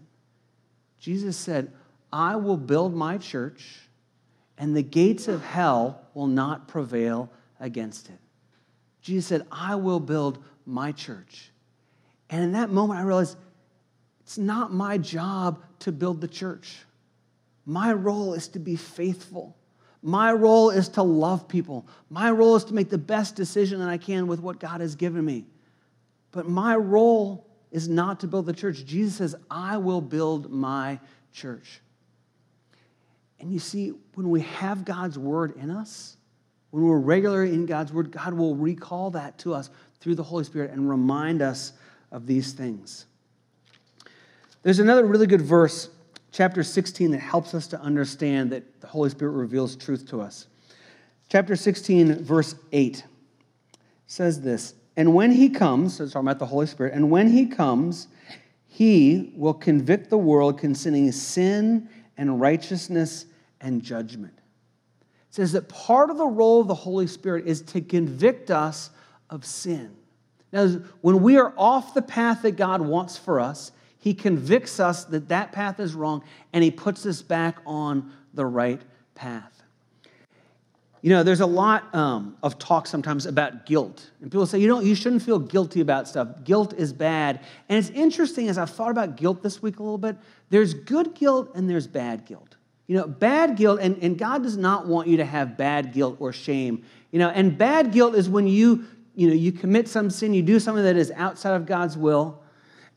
Jesus 1.00 1.38
said, 1.38 1.72
I 2.12 2.36
will 2.36 2.58
build 2.58 2.94
my 2.94 3.18
church 3.18 3.82
and 4.58 4.76
the 4.76 4.84
gates 4.84 5.28
of 5.28 5.44
hell 5.44 6.02
will 6.14 6.28
not 6.28 6.68
prevail 6.68 7.30
against 7.64 8.10
it. 8.10 8.20
Jesus 9.02 9.26
said, 9.26 9.48
I 9.52 9.76
will 9.76 10.00
build 10.00 10.44
my 10.66 10.92
church. 10.92 11.52
And 12.30 12.44
in 12.44 12.52
that 12.54 12.70
moment, 12.70 13.00
I 13.00 13.04
realized 13.04 13.38
it's 14.22 14.38
not 14.38 14.72
my 14.72 14.98
job 14.98 15.64
to 15.80 15.92
build 15.92 16.22
the 16.22 16.28
church. 16.28 16.80
My 17.66 17.94
role 17.94 18.34
is 18.34 18.48
to 18.50 18.60
be 18.60 18.76
faithful. 18.76 19.58
My 20.02 20.34
role 20.34 20.70
is 20.70 20.90
to 20.90 21.04
love 21.04 21.48
people. 21.48 21.88
My 22.10 22.30
role 22.30 22.56
is 22.56 22.66
to 22.66 22.74
make 22.74 22.90
the 22.90 22.98
best 22.98 23.36
decision 23.36 23.80
that 23.80 23.90
I 23.90 23.98
can 23.98 24.28
with 24.28 24.42
what 24.42 24.60
God 24.60 24.82
has 24.82 24.96
given 24.96 25.24
me. 25.24 25.46
But 26.32 26.48
my 26.48 26.76
role 26.76 27.48
is 27.72 27.88
not 27.88 28.20
to 28.22 28.28
build 28.28 28.46
the 28.46 28.54
church. 28.54 28.86
Jesus 28.86 29.16
says, 29.16 29.36
I 29.50 29.78
will 29.78 30.02
build 30.02 30.52
my 30.52 31.00
church. 31.32 31.82
And 33.40 33.52
you 33.52 33.60
see, 33.60 33.94
when 34.16 34.30
we 34.30 34.42
have 34.42 34.86
God's 34.86 35.18
word 35.18 35.56
in 35.58 35.70
us, 35.72 36.18
when 36.74 36.86
we're 36.86 36.98
regularly 36.98 37.54
in 37.54 37.68
God's 37.68 37.94
word, 37.94 38.10
God 38.10 38.34
will 38.34 38.56
recall 38.56 39.12
that 39.12 39.38
to 39.38 39.54
us 39.54 39.70
through 40.00 40.16
the 40.16 40.24
Holy 40.24 40.44
Spirit 40.44 40.72
and 40.72 40.90
remind 40.90 41.40
us 41.40 41.74
of 42.12 42.26
these 42.26 42.54
things. 42.54 43.06
There's 44.64 44.80
another 44.80 45.06
really 45.06 45.28
good 45.28 45.44
verse, 45.44 45.90
chapter 46.32 46.64
16, 46.64 47.12
that 47.12 47.20
helps 47.20 47.54
us 47.54 47.68
to 47.68 47.80
understand 47.80 48.52
that 48.54 48.82
the 48.82 48.88
Holy 48.88 49.12
Spirit 49.12 49.34
reveals 49.34 49.76
truth 49.76 50.08
to 50.08 50.20
us. 50.20 50.48
Chapter 51.30 51.56
16, 51.56 52.24
verse 52.24 52.56
8 52.72 53.04
says 54.08 54.42
this 54.42 54.74
And 54.98 55.14
when 55.14 55.32
he 55.32 55.50
comes, 55.50 55.98
so 55.98 56.06
it's 56.06 56.14
talking 56.14 56.28
about 56.28 56.40
the 56.40 56.48
Holy 56.48 56.66
Spirit, 56.66 56.96
and 56.96 57.12
when 57.12 57.30
he 57.30 57.46
comes, 57.46 58.08
he 58.66 59.32
will 59.36 59.54
convict 59.54 60.10
the 60.10 60.18
world 60.18 60.58
concerning 60.58 61.12
sin 61.12 61.88
and 62.18 62.42
righteousness 62.42 63.28
and 63.62 63.84
judgment. 63.84 64.40
Says 65.34 65.54
that 65.54 65.68
part 65.68 66.12
of 66.12 66.20
the 66.20 66.28
role 66.28 66.62
of 66.62 66.68
the 66.68 66.76
Holy 66.76 67.08
Spirit 67.08 67.48
is 67.48 67.64
to 67.64 67.82
convict 67.82 68.52
us 68.52 68.92
of 69.32 69.44
sin. 69.44 69.96
Now, 70.52 70.68
when 71.02 71.24
we 71.24 71.40
are 71.40 71.52
off 71.58 71.96
the 71.96 72.04
path 72.04 72.44
that 72.44 72.52
God 72.52 72.82
wants 72.82 73.18
for 73.18 73.40
us, 73.40 73.72
He 73.98 74.14
convicts 74.14 74.80
us 74.80 75.06
that 75.06 75.30
that 75.30 75.52
path 75.52 75.80
is 75.80 75.96
wrong 75.96 76.24
and 76.54 76.64
He 76.64 76.70
puts 76.70 77.04
us 77.08 77.24
back 77.24 77.58
on 77.66 78.14
the 78.36 78.46
right 78.46 78.80
path. 79.16 79.64
You 81.02 81.10
know, 81.10 81.24
there's 81.24 81.42
a 81.42 81.48
lot 81.48 81.96
um, 81.96 82.38
of 82.44 82.60
talk 82.60 82.86
sometimes 82.86 83.26
about 83.26 83.66
guilt. 83.66 84.12
And 84.22 84.30
people 84.30 84.46
say, 84.46 84.60
you 84.60 84.68
know, 84.68 84.82
you 84.82 84.94
shouldn't 84.94 85.24
feel 85.24 85.40
guilty 85.40 85.82
about 85.82 86.08
stuff. 86.08 86.44
Guilt 86.44 86.74
is 86.74 86.94
bad. 86.94 87.40
And 87.70 87.80
it's 87.80 87.90
interesting 87.90 88.50
as 88.50 88.60
I've 88.60 88.70
thought 88.70 88.92
about 88.92 89.16
guilt 89.16 89.42
this 89.42 89.64
week 89.64 89.80
a 89.80 89.84
little 89.84 89.98
bit, 89.98 90.16
there's 90.52 90.76
good 90.76 91.16
guilt 91.16 91.50
and 91.56 91.68
there's 91.68 91.88
bad 91.88 92.28
guilt. 92.28 92.58
You 92.88 92.98
know, 92.98 93.08
bad 93.08 93.56
guilt, 93.56 93.80
and, 93.82 93.98
and 94.04 94.18
God 94.18 94.44
does 94.44 94.58
not 94.58 94.88
want 94.88 95.08
you 95.08 95.18
to 95.18 95.26
have 95.26 95.58
bad 95.58 95.94
guilt 95.94 96.18
or 96.20 96.34
shame. 96.34 96.84
You 97.12 97.20
know, 97.20 97.30
and 97.30 97.58
bad 97.58 97.92
guilt 97.92 98.16
is 98.16 98.28
when 98.28 98.48
you, 98.48 98.86
you 99.16 99.28
know, 99.28 99.34
you 99.34 99.52
commit 99.52 99.88
some 99.88 100.10
sin, 100.10 100.34
you 100.34 100.42
do 100.42 100.60
something 100.60 100.84
that 100.84 100.98
is 100.98 101.12
outside 101.16 101.56
of 101.56 101.66
God's 101.66 101.98
will, 101.98 102.42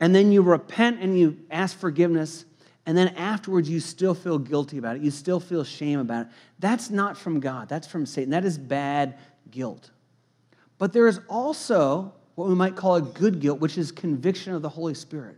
and 0.01 0.15
then 0.15 0.33
you 0.33 0.43
repent 0.43 1.01
and 1.01 1.19
you 1.19 1.39
ask 1.51 1.79
forgiveness, 1.79 2.45
and 2.85 2.97
then 2.97 3.09
afterwards 3.17 3.71
you 3.71 3.81
still 3.81 4.15
feel 4.15 4.39
guilty 4.39 4.79
about 4.79 4.97
it. 4.97 5.03
You 5.03 5.11
still 5.11 5.41
feel 5.41 5.65
shame 5.65 6.01
about 6.01 6.27
it. 6.27 6.33
That's 6.59 6.91
not 6.91 7.17
from 7.17 7.41
God. 7.41 7.69
That's 7.69 7.87
from 7.87 8.07
Satan. 8.07 8.31
That 8.31 8.45
is 8.45 8.59
bad 8.59 9.19
guilt. 9.51 9.91
But 10.79 10.93
there 10.93 11.07
is 11.07 11.21
also 11.29 12.13
what 12.35 12.49
we 12.49 12.55
might 12.55 12.77
call 12.77 12.97
a 12.97 13.03
good 13.03 13.41
guilt, 13.41 13.61
which 13.61 13.79
is 13.79 13.91
conviction 13.91 14.53
of 14.55 14.63
the 14.63 14.69
Holy 14.69 14.95
Spirit. 14.95 15.37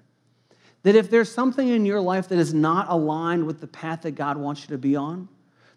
That 0.85 0.95
if 0.95 1.11
there's 1.11 1.31
something 1.31 1.69
in 1.69 1.85
your 1.85 2.01
life 2.01 2.29
that 2.29 2.39
is 2.39 2.55
not 2.55 2.89
aligned 2.89 3.47
with 3.47 3.61
the 3.61 3.67
path 3.67 4.03
that 4.03 4.13
God 4.13 4.37
wants 4.37 4.63
you 4.63 4.69
to 4.69 4.79
be 4.79 4.97
on, 4.97 5.29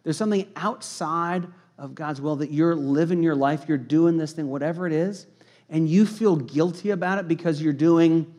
there's 0.03 0.17
something 0.17 0.47
outside 0.55 1.47
of 1.77 1.95
God's 1.95 2.21
will 2.21 2.35
that 2.37 2.51
you're 2.51 2.75
living 2.75 3.23
your 3.23 3.35
life, 3.35 3.65
you're 3.67 3.77
doing 3.77 4.17
this 4.17 4.33
thing, 4.33 4.47
whatever 4.49 4.85
it 4.85 4.93
is, 4.93 5.25
and 5.69 5.89
you 5.89 6.05
feel 6.05 6.35
guilty 6.35 6.91
about 6.91 7.17
it 7.17 7.27
because 7.27 7.61
you're 7.61 7.73
doing 7.73 8.31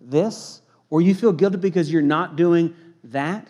this, 0.00 0.62
or 0.90 1.00
you 1.00 1.14
feel 1.14 1.32
guilty 1.32 1.58
because 1.58 1.92
you're 1.92 2.02
not 2.02 2.36
doing 2.36 2.74
that, 3.04 3.46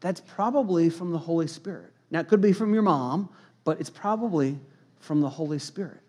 that's 0.00 0.20
probably 0.20 0.90
from 0.90 1.12
the 1.12 1.18
Holy 1.18 1.46
Spirit. 1.46 1.92
Now, 2.10 2.20
it 2.20 2.28
could 2.28 2.40
be 2.40 2.52
from 2.52 2.74
your 2.74 2.82
mom, 2.82 3.28
but 3.64 3.80
it's 3.80 3.90
probably 3.90 4.58
from 4.98 5.20
the 5.20 5.28
Holy 5.28 5.58
Spirit, 5.58 6.00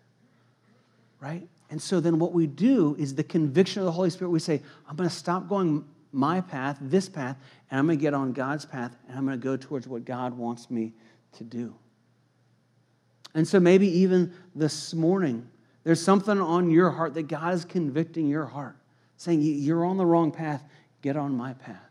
right? 1.20 1.46
And 1.72 1.80
so 1.80 2.00
then 2.00 2.18
what 2.18 2.34
we 2.34 2.46
do 2.46 2.94
is 2.98 3.14
the 3.14 3.24
conviction 3.24 3.80
of 3.80 3.86
the 3.86 3.92
Holy 3.92 4.10
Spirit, 4.10 4.30
we 4.30 4.40
say, 4.40 4.60
I'm 4.86 4.94
going 4.94 5.08
to 5.08 5.14
stop 5.14 5.48
going 5.48 5.86
my 6.12 6.42
path, 6.42 6.76
this 6.82 7.08
path, 7.08 7.38
and 7.70 7.80
I'm 7.80 7.86
going 7.86 7.98
to 7.98 8.02
get 8.02 8.12
on 8.12 8.34
God's 8.34 8.66
path, 8.66 8.94
and 9.08 9.16
I'm 9.16 9.24
going 9.24 9.40
to 9.40 9.42
go 9.42 9.56
towards 9.56 9.88
what 9.88 10.04
God 10.04 10.36
wants 10.36 10.70
me 10.70 10.92
to 11.38 11.44
do. 11.44 11.74
And 13.34 13.48
so 13.48 13.58
maybe 13.58 13.88
even 14.00 14.34
this 14.54 14.92
morning, 14.92 15.48
there's 15.82 16.02
something 16.02 16.38
on 16.38 16.70
your 16.70 16.90
heart 16.90 17.14
that 17.14 17.22
God 17.22 17.54
is 17.54 17.64
convicting 17.64 18.28
your 18.28 18.44
heart, 18.44 18.76
saying, 19.16 19.40
You're 19.40 19.86
on 19.86 19.96
the 19.96 20.04
wrong 20.04 20.30
path, 20.30 20.62
get 21.00 21.16
on 21.16 21.34
my 21.34 21.54
path. 21.54 21.88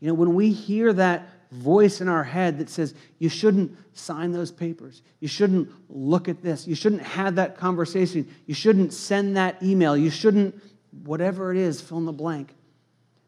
You 0.00 0.08
know, 0.08 0.14
when 0.14 0.34
we 0.34 0.50
hear 0.50 0.92
that 0.94 1.28
voice 1.52 2.00
in 2.00 2.08
our 2.08 2.24
head 2.24 2.58
that 2.58 2.70
says, 2.70 2.94
you 3.18 3.28
shouldn't 3.28 3.76
sign 3.96 4.32
those 4.32 4.50
papers. 4.50 5.02
You 5.20 5.28
shouldn't 5.28 5.70
look 5.88 6.28
at 6.28 6.42
this. 6.42 6.66
You 6.66 6.74
shouldn't 6.74 7.02
have 7.02 7.36
that 7.36 7.56
conversation. 7.56 8.28
You 8.46 8.54
shouldn't 8.54 8.92
send 8.92 9.36
that 9.36 9.62
email. 9.62 9.96
You 9.96 10.10
shouldn't, 10.10 10.60
whatever 11.04 11.52
it 11.52 11.58
is, 11.58 11.80
fill 11.80 11.98
in 11.98 12.06
the 12.06 12.12
blank. 12.12 12.54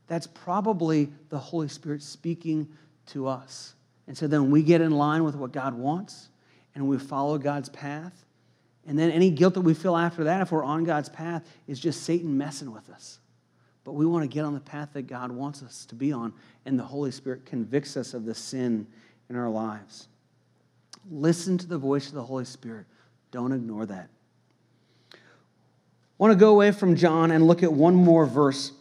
That's 0.07 0.27
probably 0.27 1.11
the 1.29 1.39
Holy 1.39 1.69
Spirit 1.69 2.03
speaking 2.03 2.69
to 3.07 3.29
us. 3.29 3.75
And 4.07 4.17
so 4.17 4.27
then 4.27 4.51
we 4.51 4.63
get 4.63 4.81
in 4.81 4.91
line 4.91 5.25
with 5.25 5.35
what 5.35 5.53
God 5.53 5.75
wants 5.75 6.29
and 6.75 6.89
we 6.89 6.99
follow 6.99 7.39
God's 7.39 7.69
path. 7.69 8.25
And 8.87 8.99
then 8.99 9.11
any 9.11 9.31
guilt 9.31 9.55
that 9.55 9.63
we 9.63 9.75
feel 9.75 9.97
after 9.97 10.25
that, 10.25 10.43
if 10.43 10.53
we're 10.53 10.65
on 10.65 10.85
God's 10.85 11.09
path, 11.09 11.43
is 11.67 11.81
just 11.81 12.03
Satan 12.03 12.37
messing 12.37 12.73
with 12.73 12.91
us. 12.91 13.19
But 13.85 13.93
we 13.93 14.07
want 14.07 14.23
to 14.23 14.29
get 14.29 14.45
on 14.45 14.55
the 14.55 14.61
path 14.61 14.91
that 14.95 15.03
God 15.03 15.31
wants 15.31 15.63
us 15.63 15.85
to 15.87 15.95
be 15.95 16.11
on, 16.11 16.33
and 16.65 16.79
the 16.79 16.85
Holy 16.85 17.11
Spirit 17.11 17.45
convicts 17.45 17.97
us 17.97 18.15
of 18.15 18.25
the 18.25 18.35
sin 18.35 18.87
in 19.29 19.37
our 19.37 19.51
lives. 19.51 20.09
Listen 21.11 21.59
to 21.59 21.67
the 21.67 21.79
voice 21.79 22.09
of 22.09 22.15
the 22.15 22.23
Holy 22.23 22.47
Spirit. 22.47 22.87
Don't 23.31 23.53
ignore 23.53 23.85
that. 23.87 24.09
I 25.13 25.17
want 26.17 26.33
to 26.33 26.39
go 26.39 26.53
away 26.53 26.71
from 26.73 26.97
John 26.97 27.31
and 27.31 27.47
look 27.47 27.63
at 27.63 27.73
one 27.73 27.95
more 27.95 28.25
verse 28.25 28.73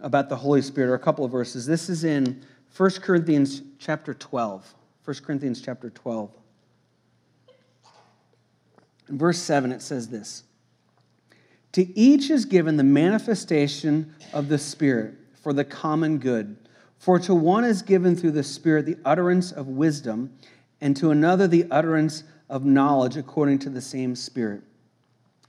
about 0.00 0.28
the 0.28 0.36
Holy 0.36 0.62
Spirit, 0.62 0.90
or 0.90 0.94
a 0.94 0.98
couple 0.98 1.24
of 1.24 1.30
verses. 1.30 1.64
This 1.64 1.88
is 1.88 2.02
in 2.02 2.44
1 2.76 2.90
Corinthians 3.02 3.62
chapter 3.78 4.14
12. 4.14 4.74
1 5.04 5.16
Corinthians 5.24 5.60
chapter 5.60 5.90
12. 5.90 6.30
In 9.08 9.18
verse 9.18 9.38
7, 9.38 9.70
it 9.70 9.82
says 9.82 10.08
this 10.08 10.42
to 11.72 11.98
each 11.98 12.30
is 12.30 12.44
given 12.44 12.76
the 12.76 12.84
manifestation 12.84 14.14
of 14.32 14.48
the 14.48 14.58
Spirit 14.58 15.14
for 15.42 15.52
the 15.52 15.64
common 15.64 16.18
good. 16.18 16.56
For 16.98 17.18
to 17.20 17.34
one 17.34 17.64
is 17.64 17.82
given 17.82 18.14
through 18.14 18.32
the 18.32 18.44
Spirit 18.44 18.86
the 18.86 18.98
utterance 19.04 19.52
of 19.52 19.66
wisdom, 19.68 20.32
and 20.80 20.96
to 20.96 21.10
another 21.10 21.48
the 21.48 21.66
utterance 21.70 22.24
of 22.48 22.64
knowledge 22.64 23.16
according 23.16 23.58
to 23.60 23.70
the 23.70 23.80
same 23.80 24.14
Spirit. 24.14 24.62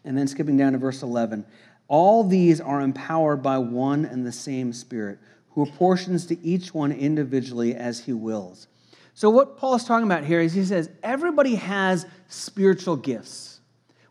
And 0.06 0.18
then 0.18 0.28
skipping 0.28 0.58
down 0.58 0.74
to 0.74 0.78
verse 0.78 1.04
11 1.04 1.46
all 1.88 2.24
these 2.24 2.62
are 2.62 2.82
empowered 2.82 3.44
by 3.44 3.58
one 3.58 4.06
and 4.06 4.26
the 4.26 4.32
same 4.32 4.74
Spirit, 4.74 5.20
who 5.52 5.64
apportions 5.64 6.26
to 6.28 6.44
each 6.44 6.74
one 6.74 6.92
individually 6.92 7.76
as 7.76 8.00
he 8.00 8.14
wills. 8.14 8.68
So, 9.14 9.30
what 9.30 9.58
Paul 9.58 9.76
is 9.76 9.84
talking 9.84 10.08
about 10.08 10.24
here 10.24 10.42
is 10.42 10.54
he 10.54 10.66
says 10.66 10.90
everybody 11.04 11.56
has 11.56 12.08
spiritual 12.30 12.96
gifts. 12.96 13.53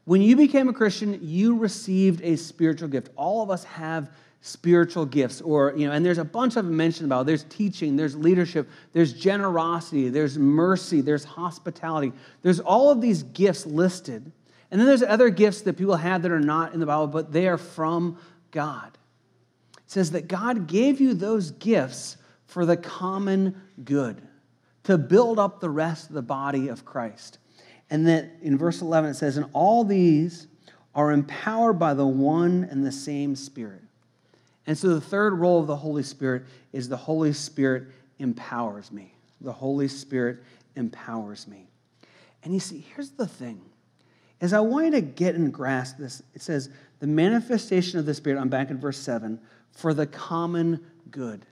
When 0.04 0.20
you 0.20 0.34
became 0.36 0.68
a 0.68 0.72
Christian, 0.72 1.18
you 1.22 1.56
received 1.56 2.22
a 2.22 2.36
spiritual 2.36 2.88
gift. 2.88 3.10
All 3.16 3.42
of 3.42 3.50
us 3.50 3.64
have 3.64 4.10
spiritual 4.44 5.06
gifts 5.06 5.40
or 5.40 5.72
you 5.76 5.86
know 5.86 5.92
and 5.92 6.04
there's 6.04 6.18
a 6.18 6.24
bunch 6.24 6.56
of 6.56 6.64
them 6.64 6.76
mentioned 6.76 7.06
about. 7.06 7.26
There's 7.26 7.44
teaching 7.44 7.94
there's 7.94 8.16
leadership 8.16 8.68
there's 8.92 9.12
generosity 9.12 10.08
there's 10.08 10.36
mercy 10.36 11.00
there's 11.00 11.22
hospitality. 11.22 12.12
There's 12.42 12.58
all 12.58 12.90
of 12.90 13.00
these 13.00 13.22
gifts 13.22 13.64
listed. 13.64 14.32
And 14.72 14.80
then 14.80 14.88
there's 14.88 15.02
other 15.02 15.30
gifts 15.30 15.60
that 15.62 15.76
people 15.76 15.94
have 15.94 16.22
that 16.22 16.32
are 16.32 16.40
not 16.40 16.74
in 16.74 16.80
the 16.80 16.86
bible 16.86 17.06
but 17.06 17.32
they 17.32 17.46
are 17.46 17.58
from 17.58 18.18
god. 18.50 18.98
It 19.76 19.90
says 19.90 20.10
that 20.10 20.26
god 20.26 20.66
gave 20.66 21.00
you 21.00 21.14
those 21.14 21.52
gifts 21.52 22.16
for 22.46 22.66
the 22.66 22.76
common 22.76 23.62
good 23.84 24.20
to 24.82 24.98
build 24.98 25.38
up 25.38 25.60
the 25.60 25.70
rest 25.70 26.08
of 26.08 26.16
the 26.16 26.22
body 26.22 26.66
of 26.66 26.84
christ 26.84 27.38
and 27.92 28.06
that 28.06 28.30
in 28.40 28.56
verse 28.56 28.80
11 28.80 29.10
it 29.10 29.14
says, 29.14 29.36
And 29.36 29.50
all 29.52 29.84
these 29.84 30.46
are 30.94 31.12
empowered 31.12 31.78
by 31.78 31.92
the 31.92 32.06
one 32.06 32.66
and 32.70 32.84
the 32.84 32.90
same 32.90 33.36
Spirit. 33.36 33.82
And 34.66 34.78
so 34.78 34.88
the 34.88 35.00
third 35.00 35.34
role 35.34 35.60
of 35.60 35.66
the 35.66 35.76
Holy 35.76 36.02
Spirit 36.02 36.44
is 36.72 36.88
the 36.88 36.96
Holy 36.96 37.34
Spirit 37.34 37.84
empowers 38.18 38.90
me. 38.90 39.12
The 39.42 39.52
Holy 39.52 39.88
Spirit 39.88 40.38
empowers 40.74 41.46
me. 41.46 41.66
And 42.42 42.54
you 42.54 42.60
see, 42.60 42.82
here's 42.94 43.10
the 43.10 43.26
thing. 43.26 43.60
As 44.40 44.54
I 44.54 44.60
want 44.60 44.86
you 44.86 44.92
to 44.92 45.02
get 45.02 45.34
and 45.34 45.52
grasp 45.52 45.98
this, 45.98 46.22
it 46.34 46.40
says, 46.40 46.70
the 47.00 47.06
manifestation 47.06 47.98
of 47.98 48.06
the 48.06 48.14
Spirit, 48.14 48.40
I'm 48.40 48.48
back 48.48 48.70
in 48.70 48.80
verse 48.80 48.98
7, 48.98 49.38
for 49.70 49.92
the 49.92 50.06
common 50.06 50.80
good. 51.10 51.44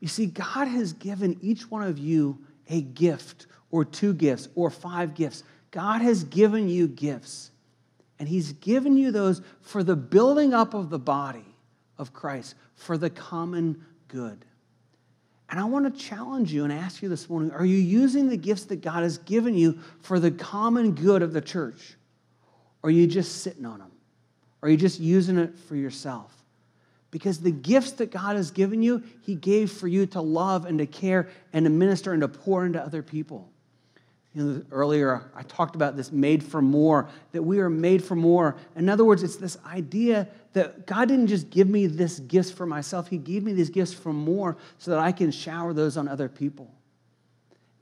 You 0.00 0.08
see, 0.08 0.26
God 0.26 0.66
has 0.66 0.94
given 0.94 1.36
each 1.42 1.70
one 1.70 1.82
of 1.82 1.98
you 1.98 2.38
a 2.70 2.80
gift 2.80 3.46
or 3.70 3.84
two 3.84 4.14
gifts 4.14 4.48
or 4.54 4.70
five 4.70 5.14
gifts. 5.14 5.42
God 5.70 6.00
has 6.02 6.24
given 6.24 6.68
you 6.68 6.88
gifts, 6.88 7.50
and 8.18 8.28
He's 8.28 8.52
given 8.54 8.96
you 8.96 9.10
those 9.10 9.42
for 9.60 9.82
the 9.82 9.96
building 9.96 10.54
up 10.54 10.74
of 10.74 10.90
the 10.90 10.98
body 10.98 11.44
of 11.98 12.12
Christ, 12.12 12.54
for 12.74 12.96
the 12.96 13.10
common 13.10 13.84
good. 14.08 14.44
And 15.48 15.60
I 15.60 15.64
want 15.64 15.92
to 15.92 16.00
challenge 16.00 16.52
you 16.52 16.64
and 16.64 16.72
ask 16.72 17.02
you 17.02 17.08
this 17.08 17.28
morning 17.28 17.52
are 17.52 17.64
you 17.64 17.78
using 17.78 18.28
the 18.28 18.36
gifts 18.36 18.64
that 18.64 18.80
God 18.80 19.02
has 19.02 19.18
given 19.18 19.54
you 19.54 19.78
for 20.00 20.18
the 20.18 20.30
common 20.30 20.92
good 20.92 21.22
of 21.22 21.32
the 21.32 21.40
church? 21.40 21.94
Or 22.82 22.88
are 22.88 22.92
you 22.92 23.06
just 23.06 23.42
sitting 23.42 23.64
on 23.64 23.78
them? 23.78 23.90
Or 24.60 24.68
are 24.68 24.70
you 24.70 24.76
just 24.76 24.98
using 24.98 25.38
it 25.38 25.58
for 25.58 25.76
yourself? 25.76 26.32
Because 27.10 27.38
the 27.38 27.52
gifts 27.52 27.92
that 27.92 28.10
God 28.10 28.36
has 28.36 28.50
given 28.50 28.82
you, 28.82 29.02
He 29.22 29.34
gave 29.34 29.70
for 29.70 29.88
you 29.88 30.06
to 30.06 30.20
love 30.20 30.66
and 30.66 30.78
to 30.78 30.86
care 30.86 31.28
and 31.52 31.64
to 31.64 31.70
minister 31.70 32.12
and 32.12 32.22
to 32.22 32.28
pour 32.28 32.66
into 32.66 32.82
other 32.82 33.02
people. 33.02 33.50
You 34.36 34.44
know, 34.44 34.62
earlier 34.70 35.30
I 35.34 35.42
talked 35.44 35.76
about 35.76 35.96
this 35.96 36.12
made 36.12 36.44
for 36.44 36.60
more, 36.60 37.08
that 37.32 37.42
we 37.42 37.58
are 37.58 37.70
made 37.70 38.04
for 38.04 38.14
more. 38.14 38.56
In 38.76 38.90
other 38.90 39.04
words, 39.04 39.22
it's 39.22 39.36
this 39.36 39.56
idea 39.66 40.28
that 40.52 40.86
God 40.86 41.08
didn't 41.08 41.28
just 41.28 41.48
give 41.48 41.68
me 41.68 41.86
this 41.86 42.18
gifts 42.20 42.50
for 42.50 42.66
myself, 42.66 43.08
He 43.08 43.16
gave 43.16 43.42
me 43.42 43.54
these 43.54 43.70
gifts 43.70 43.94
for 43.94 44.12
more 44.12 44.58
so 44.78 44.90
that 44.90 45.00
I 45.00 45.10
can 45.10 45.30
shower 45.30 45.72
those 45.72 45.96
on 45.96 46.06
other 46.06 46.28
people. 46.28 46.70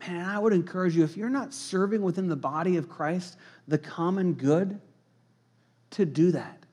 Man, 0.00 0.24
I 0.24 0.38
would 0.38 0.52
encourage 0.52 0.94
you 0.94 1.02
if 1.02 1.16
you're 1.16 1.28
not 1.28 1.52
serving 1.52 2.02
within 2.02 2.28
the 2.28 2.36
body 2.36 2.76
of 2.76 2.88
Christ, 2.88 3.36
the 3.66 3.78
common 3.78 4.34
good, 4.34 4.80
to 5.90 6.04
do 6.04 6.30
that 6.32 6.64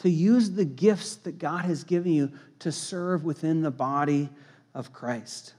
to 0.00 0.08
use 0.08 0.50
the 0.50 0.64
gifts 0.64 1.16
that 1.16 1.38
God 1.38 1.66
has 1.66 1.84
given 1.84 2.12
you 2.12 2.32
to 2.60 2.72
serve 2.72 3.24
within 3.24 3.60
the 3.60 3.70
body 3.70 4.30
of 4.74 4.92
Christ. 4.94 5.52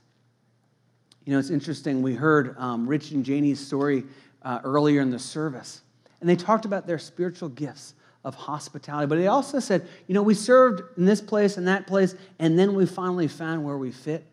You 1.24 1.32
know, 1.32 1.38
it's 1.38 1.50
interesting. 1.50 2.02
We 2.02 2.14
heard 2.14 2.56
um, 2.58 2.86
Rich 2.88 3.12
and 3.12 3.24
Janie's 3.24 3.64
story 3.64 4.04
uh, 4.42 4.60
earlier 4.64 5.00
in 5.00 5.10
the 5.10 5.18
service, 5.18 5.82
and 6.20 6.28
they 6.28 6.36
talked 6.36 6.64
about 6.64 6.86
their 6.86 6.98
spiritual 6.98 7.48
gifts 7.48 7.94
of 8.24 8.34
hospitality. 8.34 9.06
But 9.06 9.16
they 9.16 9.26
also 9.28 9.58
said, 9.58 9.88
you 10.06 10.14
know, 10.14 10.22
we 10.22 10.34
served 10.34 10.82
in 10.96 11.04
this 11.04 11.20
place 11.20 11.56
and 11.56 11.66
that 11.68 11.86
place, 11.86 12.14
and 12.38 12.58
then 12.58 12.74
we 12.74 12.86
finally 12.86 13.28
found 13.28 13.64
where 13.64 13.78
we 13.78 13.92
fit. 13.92 14.24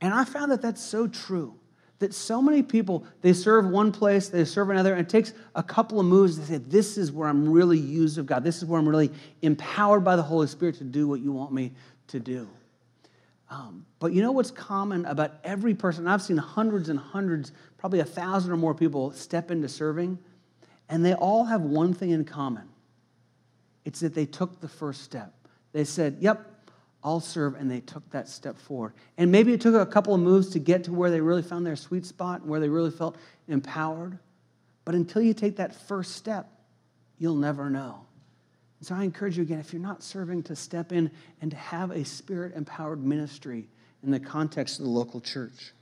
And 0.00 0.14
I 0.14 0.24
found 0.24 0.52
that 0.52 0.62
that's 0.62 0.82
so 0.82 1.06
true 1.08 1.54
that 1.98 2.14
so 2.14 2.40
many 2.40 2.62
people 2.62 3.04
they 3.22 3.32
serve 3.32 3.66
one 3.66 3.90
place 3.90 4.28
they 4.28 4.44
serve 4.44 4.70
another 4.70 4.92
and 4.92 5.00
it 5.00 5.08
takes 5.08 5.32
a 5.54 5.62
couple 5.62 5.98
of 5.98 6.06
moves 6.06 6.38
to 6.38 6.46
say 6.46 6.56
this 6.58 6.96
is 6.96 7.10
where 7.10 7.28
i'm 7.28 7.48
really 7.48 7.78
used 7.78 8.18
of 8.18 8.26
god 8.26 8.44
this 8.44 8.58
is 8.58 8.64
where 8.64 8.78
i'm 8.78 8.88
really 8.88 9.10
empowered 9.42 10.04
by 10.04 10.14
the 10.16 10.22
holy 10.22 10.46
spirit 10.46 10.76
to 10.76 10.84
do 10.84 11.08
what 11.08 11.20
you 11.20 11.32
want 11.32 11.52
me 11.52 11.72
to 12.06 12.20
do 12.20 12.48
um, 13.50 13.86
but 13.98 14.12
you 14.12 14.20
know 14.22 14.32
what's 14.32 14.50
common 14.50 15.04
about 15.06 15.34
every 15.44 15.74
person 15.74 16.06
i've 16.06 16.22
seen 16.22 16.36
hundreds 16.36 16.88
and 16.88 16.98
hundreds 16.98 17.52
probably 17.76 18.00
a 18.00 18.04
thousand 18.04 18.52
or 18.52 18.56
more 18.56 18.74
people 18.74 19.10
step 19.12 19.50
into 19.50 19.68
serving 19.68 20.18
and 20.88 21.04
they 21.04 21.14
all 21.14 21.44
have 21.44 21.62
one 21.62 21.92
thing 21.94 22.10
in 22.10 22.24
common 22.24 22.68
it's 23.84 24.00
that 24.00 24.14
they 24.14 24.26
took 24.26 24.60
the 24.60 24.68
first 24.68 25.02
step 25.02 25.32
they 25.72 25.84
said 25.84 26.16
yep 26.20 26.58
I'll 27.02 27.20
serve, 27.20 27.54
and 27.54 27.70
they 27.70 27.80
took 27.80 28.08
that 28.10 28.28
step 28.28 28.58
forward. 28.58 28.92
And 29.16 29.30
maybe 29.30 29.52
it 29.52 29.60
took 29.60 29.74
a 29.74 29.86
couple 29.86 30.14
of 30.14 30.20
moves 30.20 30.50
to 30.50 30.58
get 30.58 30.84
to 30.84 30.92
where 30.92 31.10
they 31.10 31.20
really 31.20 31.42
found 31.42 31.64
their 31.64 31.76
sweet 31.76 32.04
spot 32.04 32.40
and 32.40 32.50
where 32.50 32.60
they 32.60 32.68
really 32.68 32.90
felt 32.90 33.16
empowered. 33.46 34.18
But 34.84 34.94
until 34.94 35.22
you 35.22 35.32
take 35.32 35.56
that 35.56 35.74
first 35.74 36.16
step, 36.16 36.50
you'll 37.18 37.36
never 37.36 37.70
know. 37.70 38.00
So 38.80 38.94
I 38.94 39.02
encourage 39.02 39.36
you 39.36 39.42
again 39.42 39.58
if 39.58 39.72
you're 39.72 39.82
not 39.82 40.02
serving, 40.02 40.44
to 40.44 40.56
step 40.56 40.92
in 40.92 41.10
and 41.40 41.50
to 41.50 41.56
have 41.56 41.90
a 41.90 42.04
spirit 42.04 42.54
empowered 42.54 43.04
ministry 43.04 43.68
in 44.02 44.10
the 44.10 44.20
context 44.20 44.78
of 44.78 44.84
the 44.84 44.90
local 44.90 45.20
church. 45.20 45.72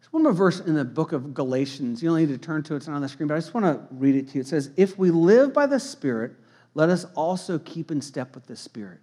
There's 0.00 0.12
one 0.12 0.22
more 0.22 0.32
verse 0.32 0.60
in 0.60 0.74
the 0.74 0.84
book 0.84 1.12
of 1.12 1.34
Galatians. 1.34 2.02
You 2.02 2.10
don't 2.10 2.18
need 2.18 2.28
to 2.28 2.38
turn 2.38 2.62
to 2.64 2.74
it, 2.74 2.78
it's 2.78 2.86
not 2.86 2.96
on 2.96 3.02
the 3.02 3.08
screen, 3.08 3.26
but 3.26 3.34
I 3.34 3.38
just 3.38 3.52
want 3.52 3.66
to 3.66 3.94
read 3.94 4.14
it 4.14 4.28
to 4.28 4.34
you. 4.34 4.40
It 4.42 4.46
says, 4.46 4.70
If 4.76 4.96
we 4.96 5.10
live 5.10 5.52
by 5.52 5.66
the 5.66 5.80
Spirit, 5.80 6.32
let 6.74 6.88
us 6.88 7.04
also 7.16 7.58
keep 7.58 7.90
in 7.90 8.00
step 8.00 8.34
with 8.34 8.46
the 8.46 8.56
Spirit. 8.56 9.00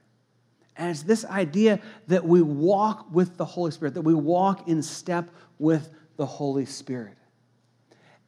And 0.78 0.92
it's 0.92 1.04
this 1.04 1.26
idea 1.26 1.82
that 2.08 2.24
we 2.24 2.42
walk 2.42 3.08
with 3.12 3.36
the 3.36 3.46
Holy 3.46 3.72
Spirit, 3.72 3.96
that 3.96 4.04
we 4.04 4.14
walk 4.14 4.70
in 4.70 4.82
step 4.82 5.32
with 5.60 5.90
the 6.16 6.26
Holy 6.26 6.66
Spirit. 6.66 7.18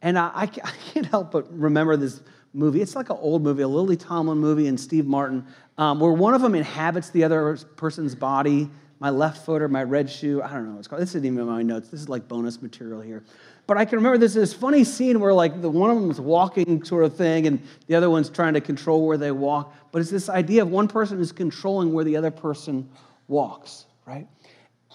And 0.02 0.18
I, 0.18 0.30
I 0.42 0.46
can't 0.46 1.06
help 1.06 1.30
but 1.30 1.52
remember 1.56 1.96
this 1.96 2.20
movie. 2.52 2.82
It's 2.82 2.96
like 2.96 3.10
an 3.10 3.16
old 3.20 3.42
movie, 3.42 3.62
a 3.62 3.68
Lily 3.68 3.96
Tomlin 3.96 4.38
movie 4.38 4.66
and 4.66 4.78
Steve 4.78 5.06
Martin, 5.06 5.46
um, 5.78 6.00
where 6.00 6.12
one 6.12 6.34
of 6.34 6.42
them 6.42 6.54
inhabits 6.54 7.10
the 7.10 7.24
other 7.24 7.56
person's 7.76 8.14
body. 8.14 8.70
My 8.98 9.08
left 9.08 9.46
foot 9.46 9.62
or 9.62 9.68
my 9.68 9.82
red 9.82 10.10
shoe, 10.10 10.42
I 10.42 10.52
don't 10.52 10.66
know 10.66 10.72
what 10.72 10.80
it's 10.80 10.88
called. 10.88 11.00
This 11.00 11.10
isn't 11.10 11.24
even 11.24 11.38
in 11.38 11.46
my 11.46 11.62
notes. 11.62 11.88
This 11.88 12.02
is 12.02 12.10
like 12.10 12.28
bonus 12.28 12.60
material 12.60 13.00
here. 13.00 13.24
But 13.66 13.78
I 13.78 13.86
can 13.86 13.96
remember 13.96 14.18
this 14.18 14.34
this 14.34 14.52
funny 14.52 14.84
scene 14.84 15.20
where 15.20 15.32
like 15.32 15.62
the 15.62 15.70
one 15.70 15.88
of 15.88 15.96
them 15.96 16.08
was 16.08 16.20
walking 16.20 16.84
sort 16.84 17.04
of 17.04 17.16
thing, 17.16 17.46
and 17.46 17.62
the 17.86 17.94
other 17.94 18.10
one's 18.10 18.28
trying 18.28 18.52
to 18.54 18.60
control 18.60 19.06
where 19.06 19.16
they 19.16 19.30
walk. 19.30 19.74
But 19.90 20.02
it's 20.02 20.10
this 20.10 20.28
idea 20.28 20.60
of 20.60 20.70
one 20.70 20.86
person 20.86 21.18
is 21.18 21.32
controlling 21.32 21.94
where 21.94 22.04
the 22.04 22.16
other 22.16 22.30
person 22.30 22.90
walks, 23.26 23.86
right? 24.04 24.26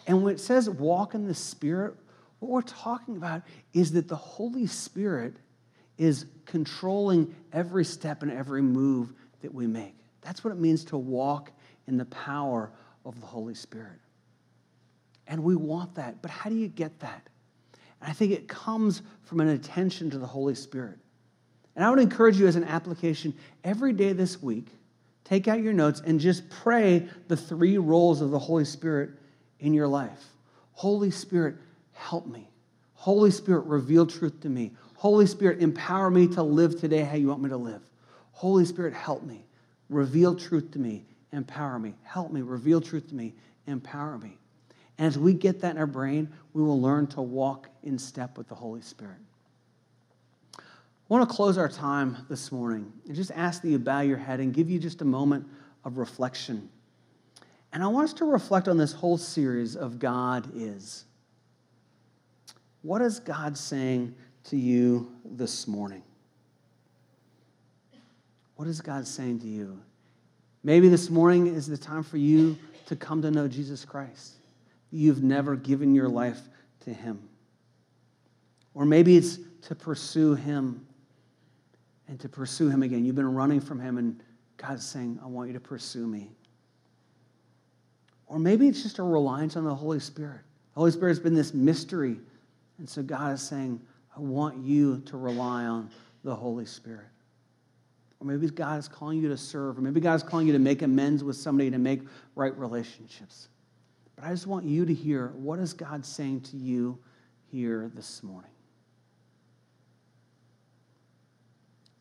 And 0.06 0.24
when 0.24 0.36
it 0.36 0.40
says 0.40 0.70
walk 0.70 1.16
in 1.16 1.26
the 1.26 1.34
Spirit, 1.34 1.96
what 2.40 2.52
we're 2.52 2.62
talking 2.62 3.18
about 3.18 3.42
is 3.74 3.94
that 3.94 4.08
the 4.08 4.16
Holy 4.16 4.68
Spirit 4.68 5.38
is 5.98 6.26
controlling 6.46 7.34
every 7.54 7.86
step 7.86 8.22
and 8.22 8.32
every 8.32 8.62
move 8.62 9.14
that 9.42 9.54
we 9.54 9.68
make. 9.68 9.96
That's 10.22 10.44
what 10.44 10.52
it 10.52 10.60
means 10.60 10.86
to 10.86 10.98
walk 10.98 11.52
in 11.88 11.98
the 11.98 12.06
power 12.06 12.72
of 13.06 13.20
the 13.20 13.28
Holy 13.28 13.56
Spirit. 13.56 14.00
And 15.28 15.44
we 15.44 15.56
want 15.56 15.96
that. 15.96 16.22
But 16.22 16.32
how 16.32 16.50
do 16.50 16.56
you 16.56 16.68
get 16.68 17.00
that? 17.00 17.28
And 18.02 18.10
I 18.10 18.14
think 18.14 18.32
it 18.32 18.48
comes 18.48 19.02
from 19.24 19.40
an 19.40 19.48
attention 19.50 20.10
to 20.12 20.18
the 20.18 20.26
Holy 20.26 20.56
Spirit. 20.56 21.00
And 21.76 21.84
I 21.84 21.90
would 21.90 22.00
encourage 22.00 22.40
you 22.40 22.48
as 22.48 22.56
an 22.56 22.64
application 22.64 23.34
every 23.64 23.94
day 23.94 24.14
this 24.14 24.42
week, 24.42 24.68
take 25.24 25.48
out 25.48 25.62
your 25.62 25.74
notes 25.74 26.02
and 26.06 26.20
just 26.20 26.50
pray 26.50 27.08
the 27.28 27.38
three 27.38 27.78
roles 27.78 28.22
of 28.22 28.32
the 28.32 28.40
Holy 28.40 28.66
Spirit 28.66 29.12
in 29.60 29.74
your 29.74 29.88
life. 29.88 30.24
Holy 30.74 31.12
Spirit, 31.12 31.56
help 31.94 32.28
me. 32.28 32.50
Holy 32.94 33.32
Spirit, 33.32 33.66
reveal 33.66 34.06
truth 34.06 34.40
to 34.42 34.50
me. 34.50 34.72
Holy 34.96 35.26
Spirit, 35.26 35.62
empower 35.62 36.10
me 36.10 36.28
to 36.30 36.44
live 36.44 36.80
today 36.80 37.02
how 37.02 37.16
you 37.16 37.28
want 37.28 37.42
me 37.42 37.50
to 37.50 37.58
live. 37.58 37.82
Holy 38.32 38.66
Spirit, 38.66 38.94
help 38.94 39.24
me. 39.24 39.46
Reveal 39.90 40.36
truth 40.36 40.72
to 40.72 40.80
me. 40.80 41.06
Empower 41.32 41.80
me. 41.80 41.94
Help 42.04 42.32
me. 42.32 42.42
Reveal 42.42 42.82
truth 42.82 43.10
to 43.10 43.16
me. 43.16 43.34
Empower 43.68 44.18
me. 44.18 44.38
And 44.98 45.08
as 45.08 45.18
we 45.18 45.34
get 45.34 45.62
that 45.62 45.72
in 45.72 45.78
our 45.78 45.86
brain, 45.86 46.30
we 46.54 46.64
will 46.64 46.82
learn 46.82 47.08
to 47.08 47.22
walk 47.22 47.70
in 47.84 48.00
step 48.00 48.38
with 48.38 48.48
the 48.48 48.56
Holy 48.56 48.82
Spirit. 48.82 49.18
I 50.58 50.62
want 51.10 51.30
to 51.30 51.36
close 51.36 51.58
our 51.58 51.70
time 51.70 52.26
this 52.30 52.52
morning 52.52 52.92
and 53.06 53.16
just 53.16 53.32
ask 53.32 53.62
that 53.62 53.70
you 53.70 53.78
bow 53.78 54.00
your 54.00 54.18
head 54.18 54.40
and 54.40 54.54
give 54.54 54.70
you 54.70 54.80
just 54.80 55.02
a 55.02 55.06
moment 55.06 55.46
of 55.84 55.98
reflection. 55.98 56.70
And 57.74 57.84
I 57.84 57.88
want 57.88 58.06
us 58.06 58.14
to 58.14 58.26
reflect 58.26 58.68
on 58.68 58.78
this 58.78 58.94
whole 58.94 59.18
series 59.18 59.76
of 59.76 60.00
God 60.00 60.50
is. 60.56 61.06
What 62.82 63.02
is 63.02 63.20
God 63.20 63.58
saying 63.58 64.16
to 64.50 64.58
you 64.58 65.12
this 65.24 65.68
morning? 65.68 66.04
What 68.56 68.68
is 68.68 68.82
God 68.82 69.08
saying 69.08 69.40
to 69.42 69.48
you? 69.48 69.80
Maybe 70.64 70.90
this 70.90 71.10
morning 71.10 71.48
is 71.48 71.68
the 71.68 71.78
time 71.78 72.04
for 72.04 72.18
you 72.18 72.58
to 72.86 72.96
come 72.96 73.22
to 73.22 73.32
know 73.32 73.48
Jesus 73.48 73.86
Christ 73.86 74.36
you've 74.96 75.24
never 75.24 75.56
given 75.56 75.94
your 75.94 76.08
life 76.08 76.40
to 76.82 76.94
Him. 76.94 77.28
Or 78.74 78.86
maybe 78.86 79.18
it's 79.18 79.40
to 79.64 79.76
pursue 79.76 80.36
Him 80.36 80.86
and 82.08 82.20
to 82.20 82.30
pursue 82.30 82.70
Him 82.70 82.84
again. 82.84 83.04
You've 83.04 83.16
been 83.16 83.34
running 83.34 83.60
from 83.60 83.80
Him, 83.80 83.98
and 83.98 84.22
God's 84.58 84.86
saying, 84.86 85.20
I 85.22 85.28
want 85.28 85.48
you 85.48 85.54
to 85.54 85.60
pursue 85.60 86.08
me. 86.08 86.30
Or 88.28 88.40
maybe 88.40 88.68
it's 88.68 88.84
just 88.84 89.00
a 89.00 89.04
reliance 89.04 89.56
on 89.56 89.66
the 89.66 89.76
Holy 89.76 90.00
Spirit. 90.00 90.42
The 90.74 90.80
Holy 90.80 90.92
Spirit 90.92 91.12
has 91.12 91.20
been 91.20 91.36
this 91.36 91.54
mystery. 91.54 92.18
And 92.78 92.90
so 92.90 93.04
God 93.04 93.34
is 93.34 93.42
saying, 93.42 93.80
I 94.16 94.22
want 94.22 94.64
you 94.64 95.02
to 95.08 95.18
rely 95.18 95.66
on 95.66 95.90
the 96.24 96.36
Holy 96.36 96.66
Spirit. 96.66 97.08
Or 98.20 98.28
maybe 98.28 98.50
God 98.50 98.80
is 98.80 98.88
calling 98.88 99.22
you 99.22 99.28
to 99.30 99.38
serve, 99.38 99.78
or 99.78 99.82
maybe 99.82 100.00
God 100.00 100.16
is 100.16 100.24
calling 100.24 100.48
you 100.48 100.54
to 100.54 100.60
make 100.60 100.82
amends 100.82 101.24
with 101.24 101.36
somebody 101.36 101.70
to 101.70 101.78
make 101.78 102.02
right 102.36 102.58
relationships. 102.58 103.50
But 104.16 104.26
I 104.26 104.30
just 104.30 104.48
want 104.48 104.66
you 104.66 104.86
to 104.86 104.94
hear 104.94 105.34
what 105.36 105.60
is 105.60 105.74
God 105.74 106.06
saying 106.06 106.42
to 106.42 106.58
you 106.58 106.98
here 107.52 107.92
this 107.94 108.24
morning? 108.24 108.52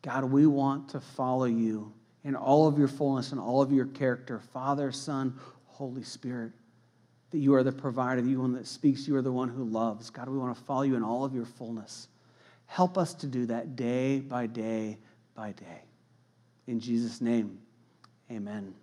God, 0.01 0.25
we 0.25 0.45
want 0.45 0.89
to 0.89 0.99
follow 0.99 1.45
you 1.45 1.91
in 2.23 2.35
all 2.35 2.67
of 2.67 2.77
your 2.77 2.87
fullness 2.87 3.31
and 3.31 3.41
all 3.41 3.61
of 3.61 3.71
your 3.71 3.87
character, 3.87 4.39
Father, 4.53 4.91
Son, 4.91 5.37
Holy 5.65 6.03
Spirit. 6.03 6.51
That 7.35 7.41
you 7.41 7.53
are 7.55 7.63
the 7.63 7.71
provider, 7.73 8.21
you 8.21 8.29
are 8.29 8.33
the 8.35 8.41
one 8.43 8.53
that 8.53 8.65
speaks, 8.65 9.09
you 9.09 9.15
are 9.17 9.21
the 9.21 9.29
one 9.29 9.49
who 9.49 9.65
loves. 9.65 10.09
God, 10.09 10.29
we 10.29 10.37
want 10.37 10.55
to 10.55 10.63
follow 10.63 10.83
you 10.83 10.95
in 10.95 11.03
all 11.03 11.25
of 11.25 11.35
your 11.35 11.43
fullness. 11.43 12.07
Help 12.65 12.97
us 12.97 13.13
to 13.15 13.27
do 13.27 13.45
that 13.47 13.75
day 13.75 14.21
by 14.21 14.47
day 14.47 14.99
by 15.35 15.51
day. 15.51 15.81
In 16.65 16.79
Jesus' 16.79 17.19
name, 17.19 17.59
amen. 18.31 18.73